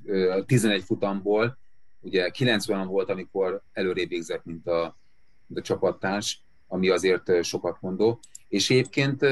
[0.04, 1.58] uh, 11 futamból,
[2.00, 4.98] ugye 90 volt, amikor előrébb végzett, mint a,
[5.46, 8.20] mint a csapattárs, ami azért sokat mondó.
[8.48, 9.22] És egyébként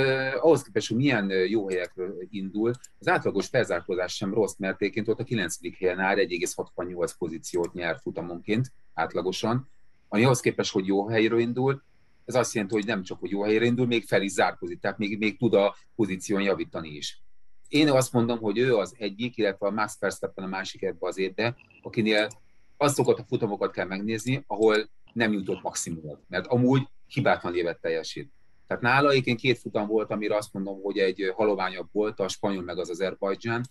[0.41, 5.21] ahhoz képest, hogy milyen jó helyekről indul, az átlagos felzárkózás sem rossz, mert egyébként ott
[5.21, 5.57] a 9.
[5.79, 9.69] helyen áll 1,68 pozíciót nyer futamonként átlagosan,
[10.09, 11.83] ami ahhoz képest, hogy jó helyről indul,
[12.25, 14.99] ez azt jelenti, hogy nem csak, hogy jó helyre indul, még fel is zárkozik, tehát
[14.99, 17.23] még, még tud a pozíción javítani is.
[17.69, 21.19] Én azt mondom, hogy ő az egyik, illetve a Max Verstappen a másik ebbe az
[21.19, 22.29] évbe, akinél
[22.77, 28.33] azokat a futamokat kell megnézni, ahol nem jutott maximumot, mert amúgy hibátlan évet teljesít.
[28.67, 32.63] Tehát nála egyébként két futam volt, amire azt mondom, hogy egy haloványabb volt, a spanyol
[32.63, 33.65] meg az Azerbajdzsán,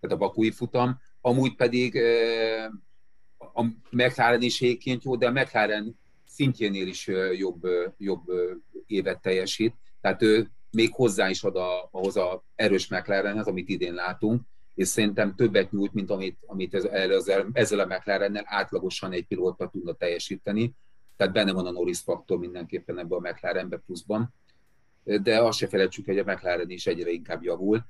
[0.00, 1.98] tehát a bakui futam, amúgy pedig
[3.38, 4.60] a McLaren is
[5.02, 7.06] jó, de a McLaren szintjénél is
[7.36, 7.66] jobb,
[7.98, 8.22] jobb
[8.86, 9.74] évet teljesít.
[10.00, 14.42] Tehát ő még hozzá is ad a, ahhoz a erős McLarenhez, amit idén látunk,
[14.74, 19.68] és szerintem többet nyújt, mint amit, amit ez, ezzel, ezzel a McLarennel átlagosan egy pilóta
[19.68, 20.74] tudna teljesíteni.
[21.16, 24.34] Tehát benne van a Norris faktor mindenképpen ebben a McLarenbe pluszban.
[25.22, 27.86] De azt se felejtsük, hogy a McLaren is egyre inkább javul.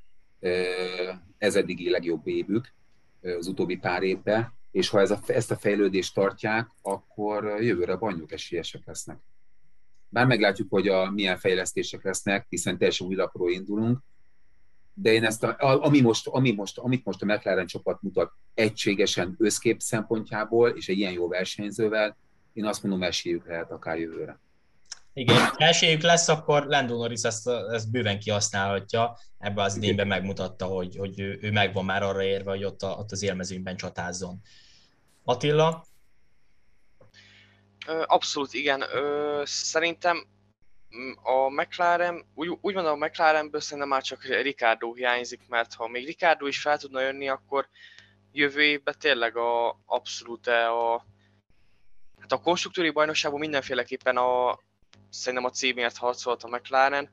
[1.38, 2.72] Ez eddigi legjobb évük
[3.20, 8.32] az utóbbi pár évben és ha ez a, ezt a fejlődést tartják, akkor jövőre bajnok
[8.32, 9.18] esélyesek lesznek.
[10.08, 13.98] Bár meglátjuk, hogy a, milyen fejlesztések lesznek, hiszen teljesen új lapról indulunk,
[14.94, 19.34] de én ezt, a, ami most, ami most, amit most a McLaren csapat mutat egységesen
[19.38, 22.16] összkép szempontjából, és egy ilyen jó versenyzővel,
[22.56, 24.40] én azt mondom, esélyük lehet akár jövőre.
[25.12, 29.18] Igen, ha esélyük lesz, akkor Lando Norris ezt, ezt bőven kihasználhatja.
[29.38, 32.86] Ebben az idényben megmutatta, hogy, hogy ő, ő megvan már arra érve, hogy ott, a,
[32.86, 34.40] ott az élmezőnyben csatázzon.
[35.24, 35.84] Attila?
[38.06, 38.84] Abszolút igen.
[39.44, 40.26] Szerintem
[41.22, 46.06] a McLaren, úgy, úgy mondom, a McLarenből szerintem már csak Ricardo hiányzik, mert ha még
[46.06, 47.68] Ricardo is fel tudna jönni, akkor
[48.32, 51.06] jövő évben tényleg a abszolút a,
[52.28, 54.58] hát a konstruktúri bajnokságban mindenféleképpen a,
[55.10, 57.10] szerintem a címért harcolt a McLaren.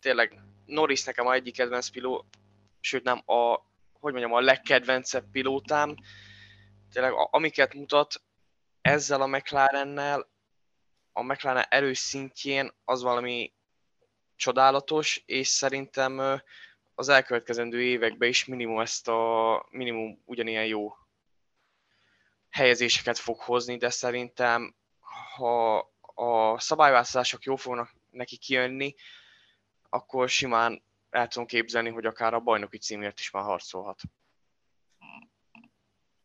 [0.00, 2.26] Tényleg Norris nekem a egyik kedvenc piló,
[2.80, 3.54] sőt nem a,
[4.00, 5.94] hogy mondjam, a legkedvencebb pilótám,
[6.92, 8.22] tényleg amiket mutat
[8.80, 10.28] ezzel a McLarennel,
[11.12, 13.52] a McLaren erős szintjén az valami
[14.36, 16.42] csodálatos, és szerintem
[16.94, 21.01] az elkövetkezendő években is minimum ezt a minimum ugyanilyen jó
[22.52, 24.74] helyezéseket fog hozni, de szerintem
[25.34, 25.78] ha
[26.14, 28.94] a szabályváltozások jó fognak neki kijönni,
[29.88, 34.00] akkor simán el tudom képzelni, hogy akár a bajnoki címért is már harcolhat.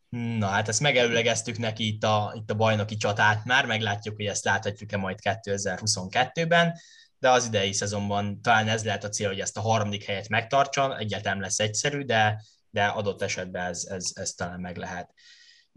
[0.10, 4.44] Na hát ezt megelőlegeztük neki itt a, itt a bajnoki csatát már, meglátjuk, hogy ezt
[4.44, 6.74] láthatjuk-e majd 2022-ben,
[7.20, 10.98] de az idei szezonban talán ez lehet a cél, hogy ezt a harmadik helyet megtartsa,
[10.98, 15.14] egyáltalán lesz egyszerű, de, de adott esetben ez, ez, ez talán meg lehet.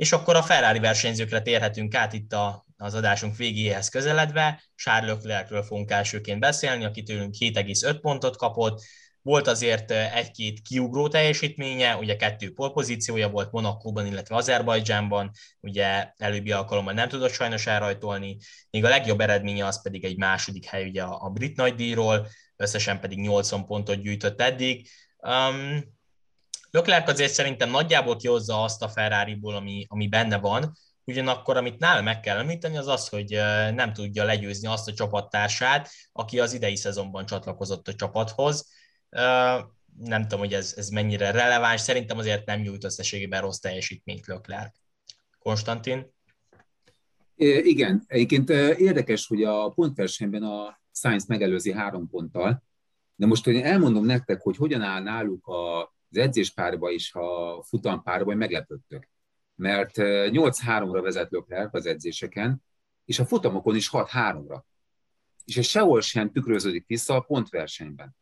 [0.00, 4.62] És akkor a Ferrari versenyzőkre térhetünk át itt a, az adásunk végéhez közeledve.
[4.74, 8.82] Charles Leclercről fogunk elsőként beszélni, aki tőlünk 7,5 pontot kapott,
[9.22, 15.30] volt azért egy-két kiugró teljesítménye, ugye kettő polpozíciója volt Monakóban, illetve Azerbajdzsánban,
[15.60, 18.36] ugye előbbi alkalommal nem tudott sajnos elrajtolni,
[18.70, 23.00] még a legjobb eredménye az pedig egy második hely ugye a, a brit nagydíjról, összesen
[23.00, 24.88] pedig 80 pontot gyűjtött eddig.
[25.16, 25.98] Um,
[26.70, 30.72] Leclerc azért szerintem nagyjából kihozza azt a Ferrari-ból, ami, ami benne van,
[31.04, 33.28] ugyanakkor amit nála meg kell említeni, az az, hogy
[33.74, 38.68] nem tudja legyőzni azt a csapattársát, aki az idei szezonban csatlakozott a csapathoz.
[39.96, 44.76] Nem tudom, hogy ez, ez mennyire releváns, szerintem azért nem nyújt összességében rossz teljesítményt Leclerc.
[45.38, 46.14] Konstantin?
[47.62, 52.62] Igen, egyébként érdekes, hogy a pontversenyben a Science megelőzi három ponttal,
[53.16, 55.46] de most én elmondom nektek, hogy hogyan áll náluk
[56.10, 59.08] az edzéspárba és a futampárba, hogy meglepődtök.
[59.54, 62.62] Mert 8-3-ra vezet Leclerc az edzéseken,
[63.04, 64.60] és a futamokon is 6-3-ra.
[65.44, 68.16] És ez sehol sem tükröződik vissza a pontversenyben.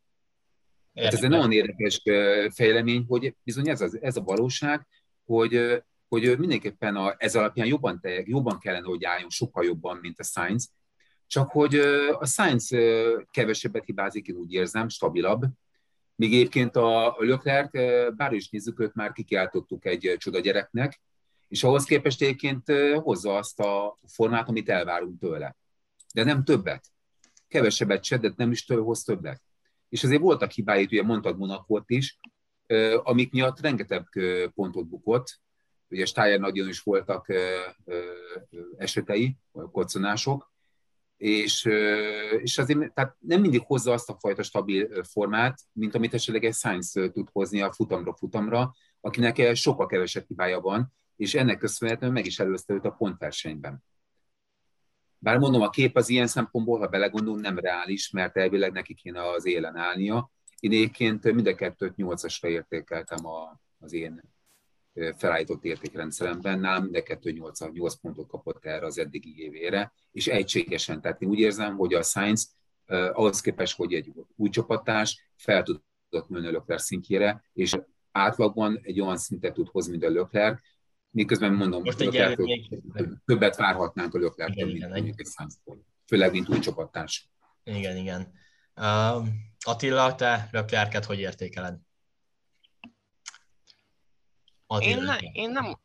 [0.95, 2.03] Hát ez egy nagyon érdekes
[2.55, 4.87] fejlemény, hogy bizony ez, az, ez a valóság,
[5.25, 10.19] hogy, hogy mindenképpen a, ez alapján jobban, te, jobban kellene, hogy álljon, sokkal jobban, mint
[10.19, 10.69] a Science,
[11.27, 11.75] csak hogy
[12.19, 12.79] a Science
[13.31, 15.45] kevesebbet hibázik, én úgy érzem, stabilabb,
[16.19, 17.71] míg egyébként a Leclerc,
[18.17, 21.01] bár is nézzük, őt már kikiáltottuk egy csoda gyereknek,
[21.49, 25.57] és ahhoz képest egyébként hozza azt a formát, amit elvárunk tőle.
[26.15, 26.85] De nem többet.
[27.49, 29.43] Kevesebbet se, de nem is tőle hoz többet.
[29.89, 32.19] És azért voltak hibái, ugye mondtad Monakot is,
[33.03, 34.07] amik miatt rengeteg
[34.55, 35.41] pontot bukott,
[35.89, 37.33] ugye Steyer nagyon is voltak
[38.77, 40.53] esetei, koccanások,
[41.19, 41.65] és,
[42.43, 46.55] és azért tehát nem mindig hozza azt a fajta stabil formát, mint amit esetleg egy
[46.55, 52.27] Science tud hozni a futamra futamra, akinek sokkal kevesebb hibája van, és ennek köszönhetően meg
[52.27, 53.85] is előzte őt a pontversenyben.
[55.19, 59.31] Bár mondom, a kép az ilyen szempontból, ha belegondolunk, nem reális, mert elvileg neki kéne
[59.31, 60.31] az élen állnia.
[60.61, 64.23] Én egyébként mind a kettőt nyolcasra értékeltem a, az én
[65.17, 70.27] felállított értékrendszeremben, nálam mind a kettő 8, 8 pontot kapott erre az eddigi évére, és
[70.27, 71.01] egységesen.
[71.01, 72.47] Tehát én úgy érzem, hogy a Science
[72.87, 77.77] ahhoz képest, hogy egy új csapatás fel tudott nőni a Leclerc szintjére, és
[78.13, 80.61] átlagban egy olyan szintet tud hozni, mint a Leclerc,
[81.11, 82.69] miközben mondom, Most egy Leclerc,
[83.25, 85.57] többet várhatnánk a leclerc mint mondjuk egy Science
[86.07, 87.31] főleg, mint új csapattárs.
[87.65, 88.33] Igen, igen.
[88.77, 89.27] Uh,
[89.67, 91.79] Attila, te Leclerc-et hogy értékeled?
[94.81, 95.79] Én, ne, én, nem,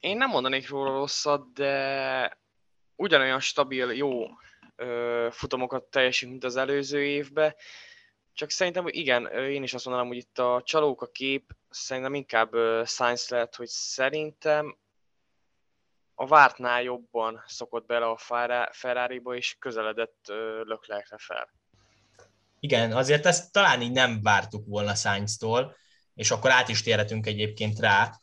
[0.00, 2.38] én nem mondanék róla rosszat, de
[2.96, 4.26] ugyanolyan stabil, jó
[4.76, 7.54] ö, futamokat teljesít, mint az előző évben.
[8.32, 12.14] Csak szerintem, hogy igen, én is azt mondanám, hogy itt a csalók a kép, szerintem
[12.14, 12.50] inkább
[12.84, 14.76] science lehet, hogy szerintem
[16.14, 18.18] a vártnál jobban szokott bele a
[18.70, 20.32] Ferrari-ba, és közeledett
[20.64, 21.48] Leclercre fel.
[22.60, 25.76] Igen, azért ezt talán így nem vártuk volna Sainz-tól,
[26.14, 28.20] és akkor át is térhetünk egyébként rá,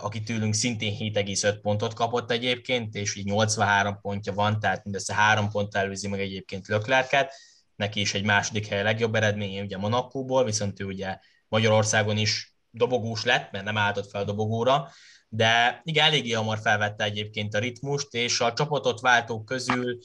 [0.00, 5.48] aki tőlünk szintén 7,5 pontot kapott egyébként, és így 83 pontja van, tehát mindössze három
[5.48, 7.32] pont előzi meg egyébként Löklerket,
[7.76, 13.24] neki is egy második hely legjobb eredménye ugye Monakóból, viszont ő ugye Magyarországon is dobogós
[13.24, 14.90] lett, mert nem álltott fel a dobogóra,
[15.28, 19.98] de igen, eléggé hamar felvette egyébként a ritmust, és a csapatot váltók közül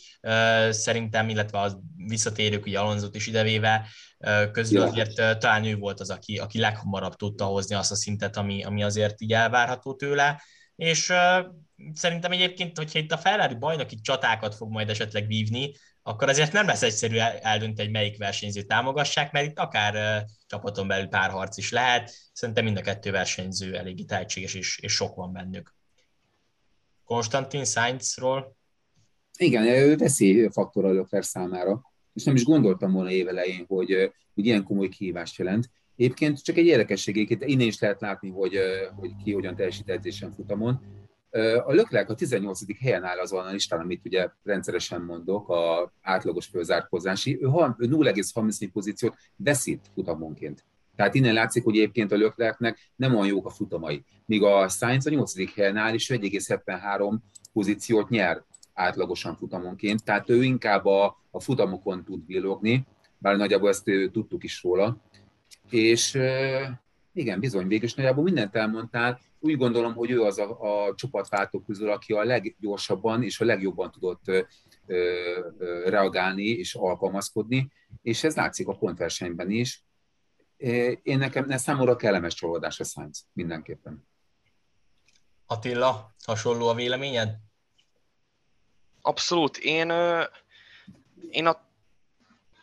[0.69, 3.87] szerintem, illetve az visszatérők, ugye Alonzot is idevéve,
[4.51, 4.87] közül ja.
[4.87, 8.83] azért talán ő volt az, aki, aki leghamarabb tudta hozni azt a szintet, ami, ami
[8.83, 10.41] azért így elvárható tőle,
[10.75, 11.13] és
[11.93, 15.71] szerintem egyébként, hogyha itt a Ferrari bajnoki csatákat fog majd esetleg vívni,
[16.03, 21.07] akkor azért nem lesz egyszerű eldönteni, hogy melyik versenyzőt támogassák, mert itt akár csapaton belül
[21.07, 22.29] párharc is lehet.
[22.33, 25.75] Szerintem mind a kettő versenyző elég tehetséges, és, és sok van bennük.
[27.05, 28.55] Konstantin Sainzról?
[29.37, 31.81] Igen, ő veszélyfaktor a Leclerc számára,
[32.13, 35.69] és nem is gondoltam volna évelején, hogy, hogy ilyen komoly kihívást jelent.
[35.95, 38.57] Egyébként csak egy érdekesség, innen is lehet látni, hogy,
[38.95, 41.02] hogy ki hogyan teljesít futamon
[41.65, 42.79] a Leclerc a 18.
[42.79, 47.37] helyen áll azon a listán, amit ugye rendszeresen mondok, a átlagos fölzárkózási.
[47.41, 50.63] Ő 0,34 pozíciót veszít futamonként.
[50.95, 54.03] Tehát innen látszik, hogy egyébként a Leclercnek nem olyan jók a futamai.
[54.25, 55.55] Míg a Sainz a 8.
[55.55, 57.15] helyen áll, és 1,73
[57.53, 60.03] pozíciót nyer átlagosan futamonként.
[60.03, 62.85] Tehát ő inkább a, a futamokon tud villogni,
[63.17, 64.97] bár nagyjából ezt tudtuk is róla.
[65.69, 66.19] És
[67.13, 69.19] igen, bizony, végül is nagyjából mindent elmondtál.
[69.45, 73.91] Úgy gondolom, hogy ő az a, a csapatváltók közül, aki a leggyorsabban és a legjobban
[73.91, 74.41] tudott ö,
[74.85, 77.71] ö, reagálni és alkalmazkodni,
[78.01, 79.83] és ez látszik a pontversenyben is.
[81.03, 84.07] Én nekem ne számomra kellemes csalódás a Sainz, mindenképpen.
[85.45, 87.35] Attila, hasonló a véleményed?
[89.01, 89.57] Abszolút.
[89.57, 89.91] Én,
[91.29, 91.71] én a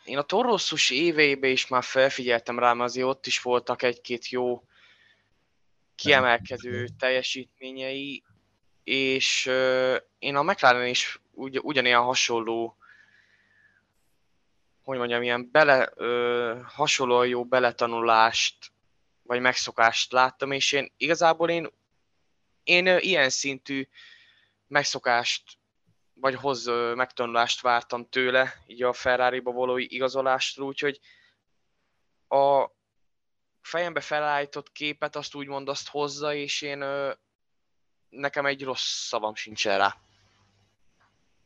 [0.05, 4.63] én a Torossus éveibe is már felfigyeltem rá, mert azért ott is voltak egy-két jó
[6.01, 8.23] kiemelkedő teljesítményei,
[8.83, 9.45] és
[10.19, 12.75] én a McLaren is ugy, ugyanilyen hasonló
[14.83, 18.71] hogy mondjam, ilyen bele, ö, hasonló jó beletanulást,
[19.23, 21.69] vagy megszokást láttam, és én igazából én,
[22.63, 23.87] én ilyen szintű
[24.67, 25.43] megszokást,
[26.13, 30.99] vagy hoz megtanulást vártam tőle, így a Ferrari-ba való igazolástól, úgyhogy
[32.27, 32.69] a
[33.61, 36.83] fejembe felállított képet azt úgymond azt hozza, és én
[38.09, 39.95] nekem egy rossz szavam sincs rá.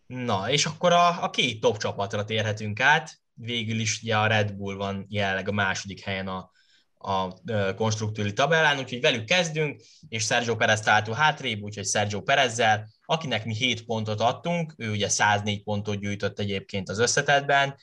[0.07, 4.53] Na, és akkor a, a két top csapatra térhetünk át végül is ugye a Red
[4.53, 6.51] Bull van jelenleg a második helyen a,
[6.97, 7.34] a
[7.76, 13.53] konstruktúri tabellán, úgyhogy velük kezdünk, és Sergio Perez találtó hátrébb, úgyhogy Sergio Perezzel, akinek mi
[13.53, 17.76] 7 pontot adtunk, ő ugye 104 pontot gyűjtött egyébként az összetetben,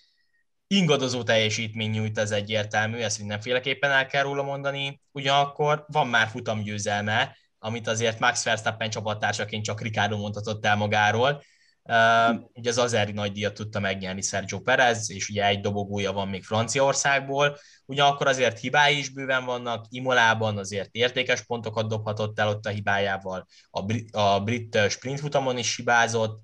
[0.73, 7.37] ingadozó teljesítmény nyújt, ez egyértelmű, ezt mindenféleképpen el kell róla mondani, ugyanakkor van már futamgyőzelme,
[7.59, 11.43] amit azért Max Verstappen csapattársaként csak Ricardo mondhatott el magáról,
[11.85, 16.45] Uh, ugye az azeri nagydíjat tudta megnyerni Sergio Perez, és ugye egy dobogója van még
[16.45, 22.71] Franciaországból, ugyanakkor azért hibái is bőven vannak, Imolában azért értékes pontokat dobhatott el ott a
[22.71, 26.43] hibájával, a brit, a brit sprint futamon is hibázott,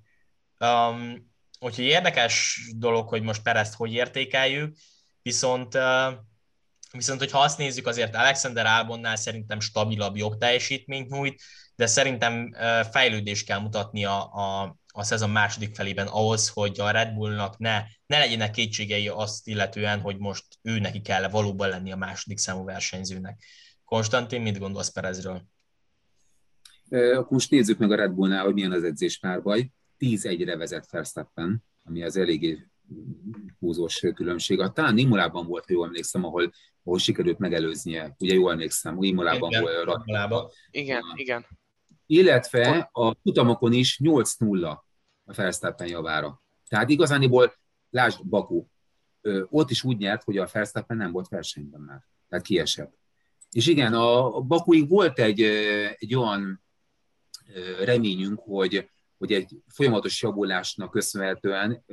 [0.59, 1.28] um,
[1.59, 4.75] úgyhogy érdekes dolog, hogy most Perezt hogy értékeljük,
[5.21, 5.77] viszont
[6.91, 11.41] Viszont, hogyha azt nézzük, azért Alexander Albonnál szerintem stabilabb jobb teljesítményt nyújt,
[11.75, 12.53] de szerintem
[12.91, 17.83] fejlődést kell mutatni a, a, a szezon második felében ahhoz, hogy a Red Bullnak ne,
[18.05, 22.63] ne legyenek kétségei azt illetően, hogy most ő neki kell valóban lenni a második számú
[22.63, 23.43] versenyzőnek.
[23.85, 25.41] Konstantin, mit gondolsz Perezről?
[26.89, 29.69] Akkor most nézzük meg a Red Bullnál, hogy milyen az edzés párbaj.
[29.99, 32.67] 10-1-re vezet Verstappen, ami az eléggé
[33.59, 34.57] húzós különbség.
[34.73, 36.51] Talán Imolában volt, ha jól emlékszem, ahol,
[36.83, 38.15] ahol sikerült megelőznie.
[38.19, 40.01] Ugye jól emlékszem, Imolában igen, volt.
[40.05, 40.49] Imolában.
[40.71, 41.45] Igen, igen.
[42.05, 44.77] Illetve a futamokon is 8-0
[45.25, 46.41] a Verstappen javára.
[46.67, 47.53] Tehát igazániból,
[47.89, 48.65] lásd Baku,
[49.49, 52.07] ott is úgy nyert, hogy a Verstappen nem volt versenyben már.
[52.29, 52.97] Tehát kiesett.
[53.51, 55.41] És igen, a Bakuig volt egy,
[55.97, 56.63] egy olyan
[57.79, 58.89] reményünk, hogy,
[59.19, 61.83] hogy egy folyamatos javulásnak köszönhetően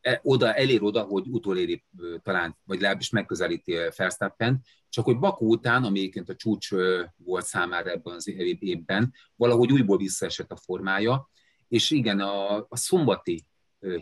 [0.00, 1.84] e, oda, elér oda, hogy utoléri
[2.22, 6.70] talán, vagy legalábbis megközelíti Verstappen, csak hogy Baku után, ami a csúcs
[7.16, 11.30] volt számára ebben az évben, valahogy újból visszaesett a formája,
[11.68, 13.46] és igen, a, a szombati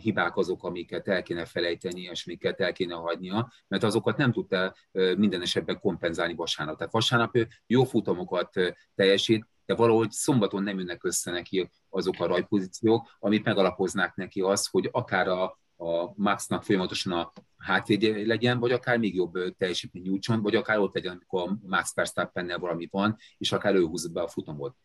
[0.01, 4.75] hibák azok, amiket el kéne felejteni, és amiket el kéne hagynia, mert azokat nem tudta
[4.91, 6.77] minden esetben kompenzálni vasárnap.
[6.77, 8.49] Tehát vasárnap jó futamokat
[8.95, 14.67] teljesít, de valahogy szombaton nem jönnek össze neki azok a rajpozíciók, amit megalapoznák neki az,
[14.67, 15.43] hogy akár a,
[15.75, 20.93] a Maxnak folyamatosan a hátvédje legyen, vagy akár még jobb teljesítmény nyújtson, vagy akár ott
[20.93, 24.75] legyen, amikor a Max Verstappennel valami van, és akár ő húzza be a futamot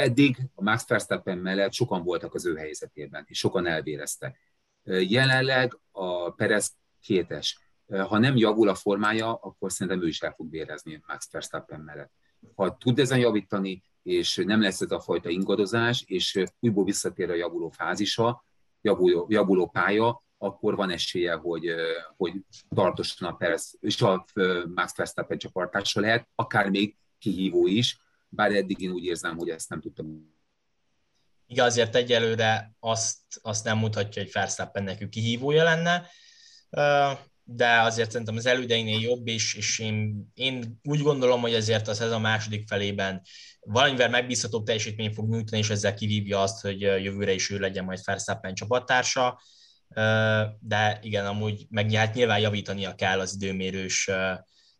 [0.00, 4.38] eddig a Max Verstappen mellett sokan voltak az ő helyzetében, és sokan elvéreztek.
[4.84, 7.58] Jelenleg a Perez kétes.
[7.86, 12.12] Ha nem javul a formája, akkor szerintem ő is el fog vérezni Max Verstappen mellett.
[12.54, 17.34] Ha tud ezen javítani, és nem lesz ez a fajta ingadozás, és újból visszatér a
[17.34, 18.44] javuló fázisa,
[18.80, 21.74] javuló, javuló pálya, akkor van esélye, hogy,
[22.16, 22.32] hogy
[22.74, 24.24] tartosan a Perez, és a
[24.74, 29.68] Max Verstappen csapartása lehet, akár még kihívó is, bár eddig én úgy érzem, hogy ezt
[29.68, 30.34] nem tudtam.
[31.46, 36.06] Igen, azért egyelőre azt, azt nem mutatja, hogy Verstappen nekünk kihívója lenne,
[37.52, 42.00] de azért szerintem az elődeinél jobb, és, és én, én úgy gondolom, hogy ezért az
[42.00, 43.22] ez a második felében
[43.60, 48.00] valamivel megbízhatóbb teljesítmény fog nyújtani, és ezzel kivívja azt, hogy jövőre is ő legyen majd
[48.04, 49.40] Verstappen csapattársa,
[50.60, 54.10] de igen, amúgy meg nyilván javítania kell az időmérős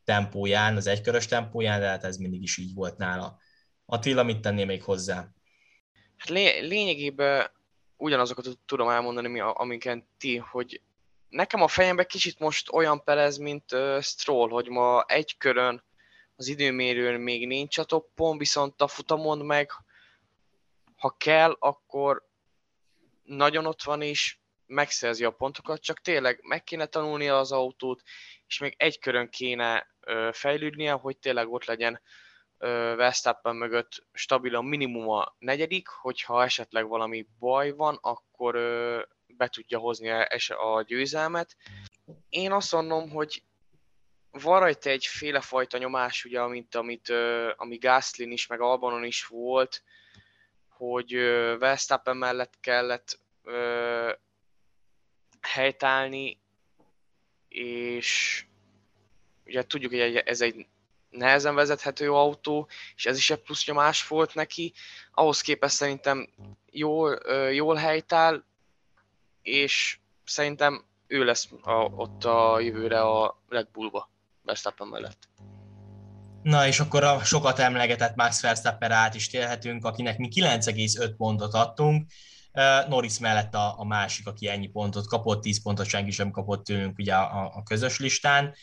[0.05, 3.39] tempóján, az egykörös tempóján, de hát ez mindig is így volt nála.
[3.87, 5.29] Attila, mit tennél még hozzá?
[6.17, 7.51] Hát lé- lényegében
[7.97, 10.81] ugyanazokat tudom elmondani, amiket ti, hogy
[11.31, 15.85] nekem a fejemben kicsit most olyan perez, mint uh, Stroll, hogy ma egy körön
[16.37, 19.71] az időmérőn még nincs a toppon, viszont a futamon meg,
[20.97, 22.29] ha kell, akkor
[23.23, 28.03] nagyon ott van is, megszerzi a pontokat, csak tényleg meg kéne tanulnia az autót,
[28.47, 29.87] és még egy körön kéne
[30.33, 32.01] fejlődnie, hogy tényleg ott legyen
[32.97, 38.57] Verstappen mögött stabilan minimum a negyedik, hogyha esetleg valami baj van, akkor
[39.41, 40.11] be tudja hozni
[40.49, 41.57] a győzelmet.
[42.29, 43.43] Én azt mondom, hogy
[44.31, 47.13] van rajta egyféle fajta nyomás, ugye, amit, amit,
[47.57, 49.83] ami Gaslin is, meg Albanon is volt,
[50.69, 51.13] hogy
[51.59, 53.19] Verstappen mellett kellett
[55.41, 56.41] helytállni,
[57.49, 58.45] és
[59.45, 60.67] ugye tudjuk, hogy ez egy
[61.11, 64.73] nehezen vezethető autó, és ez is egy plusz nyomás volt neki.
[65.13, 66.29] Ahhoz képest szerintem
[66.71, 67.21] jól,
[67.53, 68.45] jól helytáll,
[69.51, 74.11] és szerintem ő lesz a, ott a jövőre a Red Bullba,
[74.43, 75.29] Verstappen mellett.
[76.43, 81.55] Na és akkor a sokat emlegetett Max Verstappen át is térhetünk, akinek mi 9,5 pontot
[81.55, 82.11] adtunk,
[82.89, 86.99] Norris mellett a, a másik, aki ennyi pontot kapott, 10 pontot senki sem kapott tőlünk
[86.99, 88.55] ugye a, a közös listán.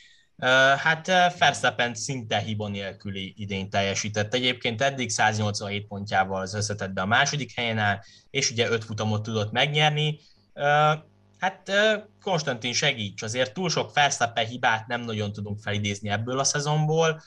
[0.77, 1.07] Hát
[1.37, 4.33] Verstappen szinte hiba nélküli idén teljesített.
[4.33, 9.51] Egyébként eddig 187 pontjával az összetettbe a második helyen áll, és ugye 5 futamot tudott
[9.51, 10.19] megnyerni.
[11.37, 11.71] Hát
[12.21, 17.21] Konstantin segíts, azért túl sok Verstappen hibát nem nagyon tudunk felidézni ebből a szezonból.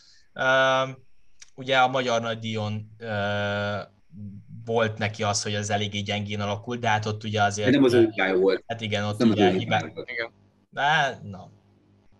[1.54, 2.96] Ugye a magyar nagydíjon
[4.64, 7.70] volt neki az, hogy az eléggé gyengén alakult, de hát ott ugye azért...
[7.70, 8.64] Nem az ő volt.
[8.66, 9.92] Hát igen, ott nem ugye hibák.
[10.04, 10.32] Igen.
[10.70, 11.50] De, na.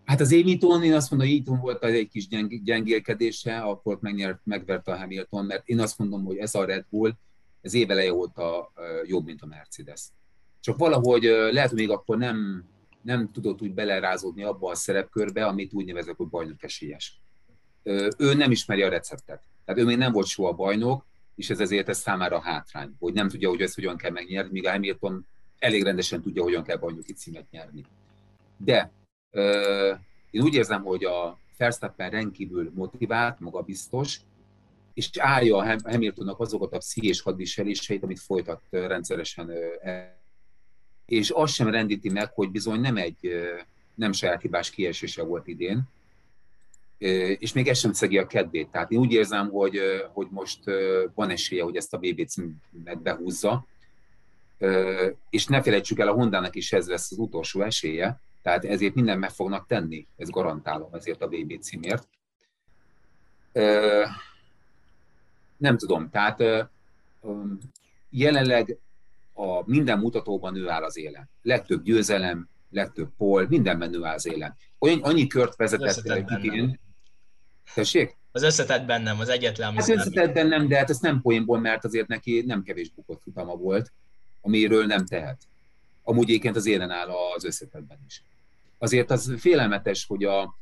[0.04, 4.40] Hát az Émiton, én azt mondom, hogy Émiton volt egy kis gyeng, gyengélkedése, akkor megnyert,
[4.44, 7.12] megverte a Hamilton, mert én azt mondom, hogy ez a Red Bull,
[7.60, 8.72] ez éveleje óta
[9.06, 10.02] jobb, mint a Mercedes.
[10.60, 12.64] Csak valahogy lehet, hogy még akkor nem,
[13.02, 17.20] nem tudott úgy belerázódni abba a szerepkörbe, amit úgy nevezek, hogy bajnok esélyes.
[18.18, 19.42] Ő nem ismeri a receptet.
[19.64, 23.28] Tehát ő még nem volt soha bajnok, és ez ezért ez számára hátrány, hogy nem
[23.28, 25.26] tudja, hogy ezt hogyan kell megnyerni, míg a Hamilton
[25.58, 27.84] elég rendesen tudja, hogyan kell bajnoki címet nyerni.
[28.56, 28.92] De
[29.30, 29.98] euh,
[30.30, 34.20] én úgy érzem, hogy a Verstappen rendkívül motivált, magabiztos,
[34.94, 39.50] és állja a Hamiltonnak azokat a pszichés hadviseléseit, amit folytat rendszeresen.
[41.10, 43.16] És azt sem rendíti meg, hogy bizony nem egy
[43.94, 45.82] nem saját hibás kiesése volt idén,
[47.38, 48.68] és még ez sem szegi a kedvét.
[48.68, 49.80] Tehát én úgy érzem, hogy,
[50.12, 50.58] hogy most
[51.14, 53.66] van esélye, hogy ezt a BB címet behúzza,
[55.30, 59.18] és ne felejtsük el, a Hondának is ez lesz az utolsó esélye, tehát ezért minden
[59.18, 62.08] meg fognak tenni, ezt garantálom ezért a BB címért.
[65.56, 66.70] Nem tudom, tehát
[68.10, 68.78] jelenleg
[69.40, 71.30] a minden mutatóban ő áll az élen.
[71.42, 74.56] Legtöbb győzelem, legtöbb pol, mindenben ő áll az élen.
[74.78, 76.80] Olyan, annyi kört vezetett idén,
[77.74, 78.16] Tessék?
[78.32, 81.60] Az összetett bennem, az egyetlen, ami Az hát összetett bennem, de hát ez nem poénból,
[81.60, 83.92] mert azért neki nem kevés bukott futama volt,
[84.40, 85.42] amiről nem tehet.
[86.02, 88.22] Amúgy egyébként az élen áll az összetetben is.
[88.78, 90.56] Azért az félelmetes, hogy a,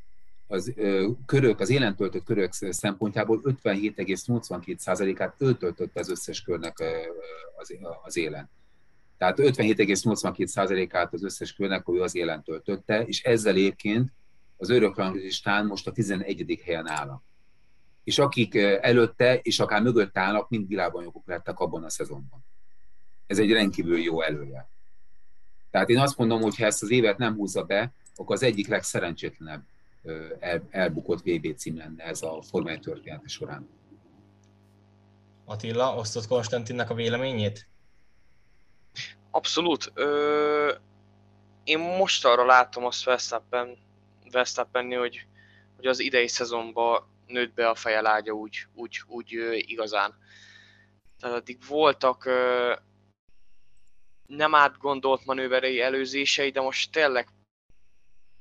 [0.46, 6.90] az ö, körök, az élen töltött körök szempontjából 57,82%-át ő töltötte az összes körnek ö,
[7.56, 8.50] az, az élen.
[9.18, 14.12] Tehát 57,82%-át az összes körnek ő az élen töltötte, és ezzel egyébként
[14.56, 16.60] az örökranglistán most a 11.
[16.64, 17.22] helyen állnak.
[18.04, 22.44] És akik előtte és akár mögött állnak, mind világbajnokok lettek abban a szezonban.
[23.26, 24.68] Ez egy rendkívül jó elője.
[25.70, 28.68] Tehát én azt mondom, hogy ha ezt az évet nem húzza be, akkor az egyik
[28.68, 29.62] legszerencsétlenebb
[30.38, 33.68] el, elbukott VB cím lenne ez a formai története során.
[35.44, 37.68] Attila, osztott Konstantinnak a véleményét?
[39.30, 39.90] Abszolút.
[39.94, 40.74] Ö,
[41.64, 43.76] én most arra látom azt Verstappen
[44.30, 45.26] Verstappenni, hogy,
[45.76, 50.14] hogy az idei szezonban nőtt be a fejelágya úgy, úgy, úgy igazán.
[51.20, 52.24] Tehát addig voltak
[54.26, 57.28] nem átgondolt manőverei előzései, de most tényleg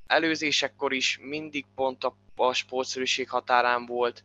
[0.05, 4.23] előzésekkor is mindig pont a, a sportszerűség határán volt,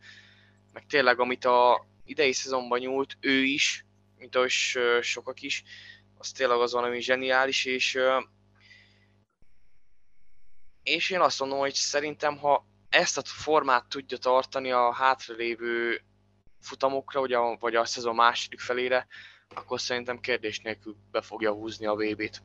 [0.73, 3.85] meg tényleg amit a idei szezonban nyúlt, ő is,
[4.19, 4.51] mint ahogy
[5.01, 5.63] sokak is,
[6.23, 7.99] az tényleg az valami zseniális, és
[10.83, 16.01] és én azt mondom, hogy szerintem, ha ezt a formát tudja tartani a hátralévő
[16.61, 19.07] futamokra, vagy a, vagy a szezon második felére,
[19.55, 22.43] akkor szerintem kérdés nélkül be fogja húzni a VB-t.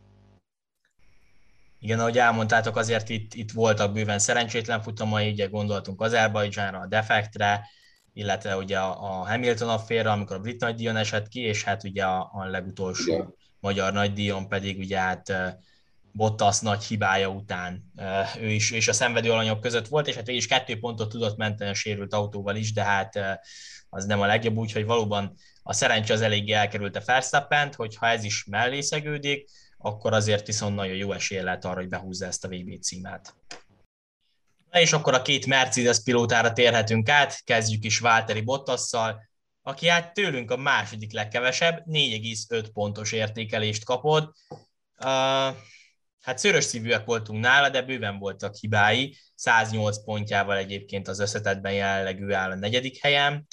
[1.79, 7.67] Igen, ahogy elmondtátok, azért itt, itt voltak bőven szerencsétlen futamai, ugye gondoltunk Azerbajdzsánra, a Defektre,
[8.13, 12.05] illetve ugye a, a Hamilton afférre, amikor a brit nagydíjon esett ki, és hát ugye
[12.05, 13.35] a, a legutolsó Igen.
[13.59, 15.33] Magyar nagydíjon pedig ugye hát
[16.11, 17.91] Bottas nagy hibája után
[18.39, 21.69] ő is, és a szenvedő alanyok között volt, és hát is kettő pontot tudott menteni
[21.69, 23.19] a sérült autóval is, de hát
[23.89, 28.23] az nem a legjobb, úgyhogy valóban a szerencse az eléggé elkerült a Verstappent, hogyha ez
[28.23, 32.47] is mellé szegődik, akkor azért viszont nagyon jó esélye lehet arra, hogy behúzza ezt a
[32.47, 33.35] VB címet.
[34.71, 39.26] Na és akkor a két Mercedes pilótára térhetünk át, kezdjük is Valtteri Bottasszal,
[39.67, 44.35] aki hát tőlünk a második legkevesebb, 4,5 pontos értékelést kapott.
[44.97, 45.55] Uh,
[46.27, 49.17] Hát szörös szívűek voltunk nála, de bőven voltak hibái.
[49.35, 53.47] 108 pontjával egyébként az összetetben jelenleg ő áll a negyedik helyen.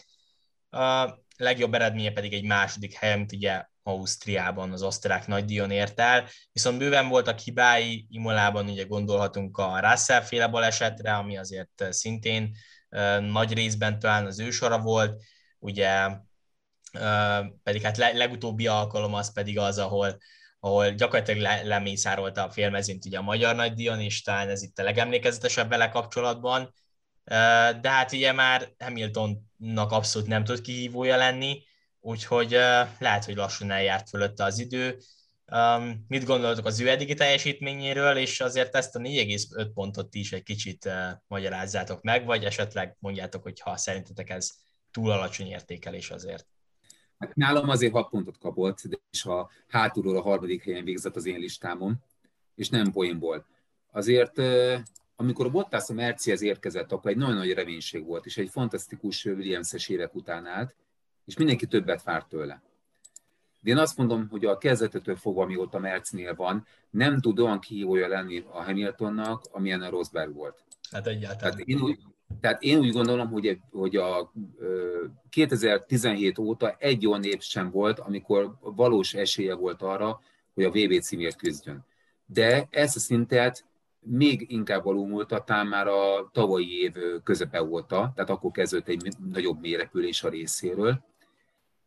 [0.70, 6.78] A legjobb eredménye pedig egy második helyen, ugye Ausztriában az osztrák nagydíjon ért el, viszont
[6.78, 12.56] bőven voltak hibái, Imolában ugye gondolhatunk a Russell féle balesetre, ami azért szintén
[13.20, 15.22] nagy részben talán az ő sora volt,
[15.64, 16.10] ugye
[17.62, 20.18] pedig hát legutóbbi alkalom az pedig az, ahol,
[20.60, 24.82] ahol gyakorlatilag le, lemészárolta a félmezőnt ugye a magyar nagydíjon, és talán ez itt a
[24.82, 26.74] legemlékezetesebb vele kapcsolatban,
[27.80, 31.62] de hát ugye már Hamiltonnak abszolút nem tud kihívója lenni,
[32.00, 32.50] úgyhogy
[32.98, 34.98] lehet, hogy lassan eljárt fölötte az idő.
[36.08, 40.90] Mit gondoltok az ő eddigi teljesítményéről, és azért ezt a 4,5 pontot is egy kicsit
[41.26, 44.50] magyarázzátok meg, vagy esetleg mondjátok, hogy ha szerintetek ez
[44.94, 46.46] túl alacsony értékelés azért.
[47.18, 51.26] Hát nálam azért 6 pontot kapott, de és a hátulról a harmadik helyen végzett az
[51.26, 52.02] én listámon,
[52.54, 53.46] és nem poénból.
[53.92, 54.40] Azért
[55.16, 59.24] amikor a Bottas a Mercihez érkezett, akkor egy nagyon nagy reménység volt, és egy fantasztikus
[59.24, 60.74] Williams-es évek után állt,
[61.24, 62.62] és mindenki többet várt tőle.
[63.60, 68.08] De én azt mondom, hogy a kezdetetől fogva, amióta Mercinél van, nem tud olyan kihívója
[68.08, 70.64] lenni a Hamiltonnak, amilyen a Rosberg volt.
[70.90, 71.52] Hát egyáltalán.
[71.52, 71.98] Tehát én úgy,
[72.40, 74.32] tehát én úgy gondolom, hogy, hogy a
[75.30, 80.20] 2017 óta egy olyan év sem volt, amikor valós esélye volt arra,
[80.54, 81.84] hogy a VB címért küzdjön.
[82.26, 83.64] De ezt a szintet
[84.00, 86.92] még inkább alulmúltatán már a tavalyi év
[87.22, 91.04] közepe óta, tehát akkor kezdődött egy nagyobb mérepülés a részéről.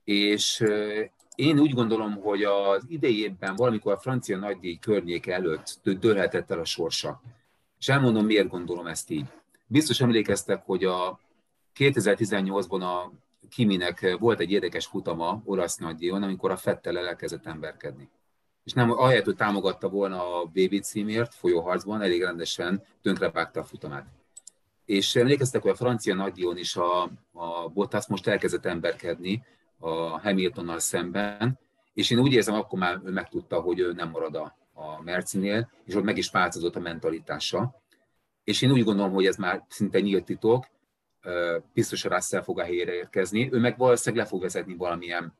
[0.04, 0.64] És
[1.36, 6.60] én úgy gondolom, hogy az idei évben valamikor a francia nagydíj környék előtt dőlhetett el
[6.60, 7.22] a sorsa.
[7.80, 9.26] És elmondom, miért gondolom ezt így.
[9.68, 11.20] Biztos emlékeztek, hogy a
[11.76, 13.12] 2018-ban a
[13.50, 18.10] Kiminek volt egy érdekes futama olasz nagydíjon, amikor a Fettel elkezdett emberkedni
[18.68, 24.06] és nem ahelyett, hogy támogatta volna a BB címért folyóharcban, elég rendesen tönkrevágta a futamát.
[24.86, 27.04] És emlékeztek, hogy a francia nagydíjon is a,
[27.34, 29.44] a Bottas most elkezdett emberkedni
[29.80, 29.90] a
[30.20, 31.60] Hamiltonnal szemben,
[31.94, 35.70] és én úgy érzem, akkor már ő megtudta, hogy ő nem marad a, a Mercinél,
[35.86, 37.82] és ott meg is változott a mentalitása.
[38.48, 40.66] És én úgy gondolom, hogy ez már szinte nyílt titok,
[41.74, 45.34] biztos a Russell fog a helyére érkezni, ő meg valószínűleg le fog vezetni valamilyen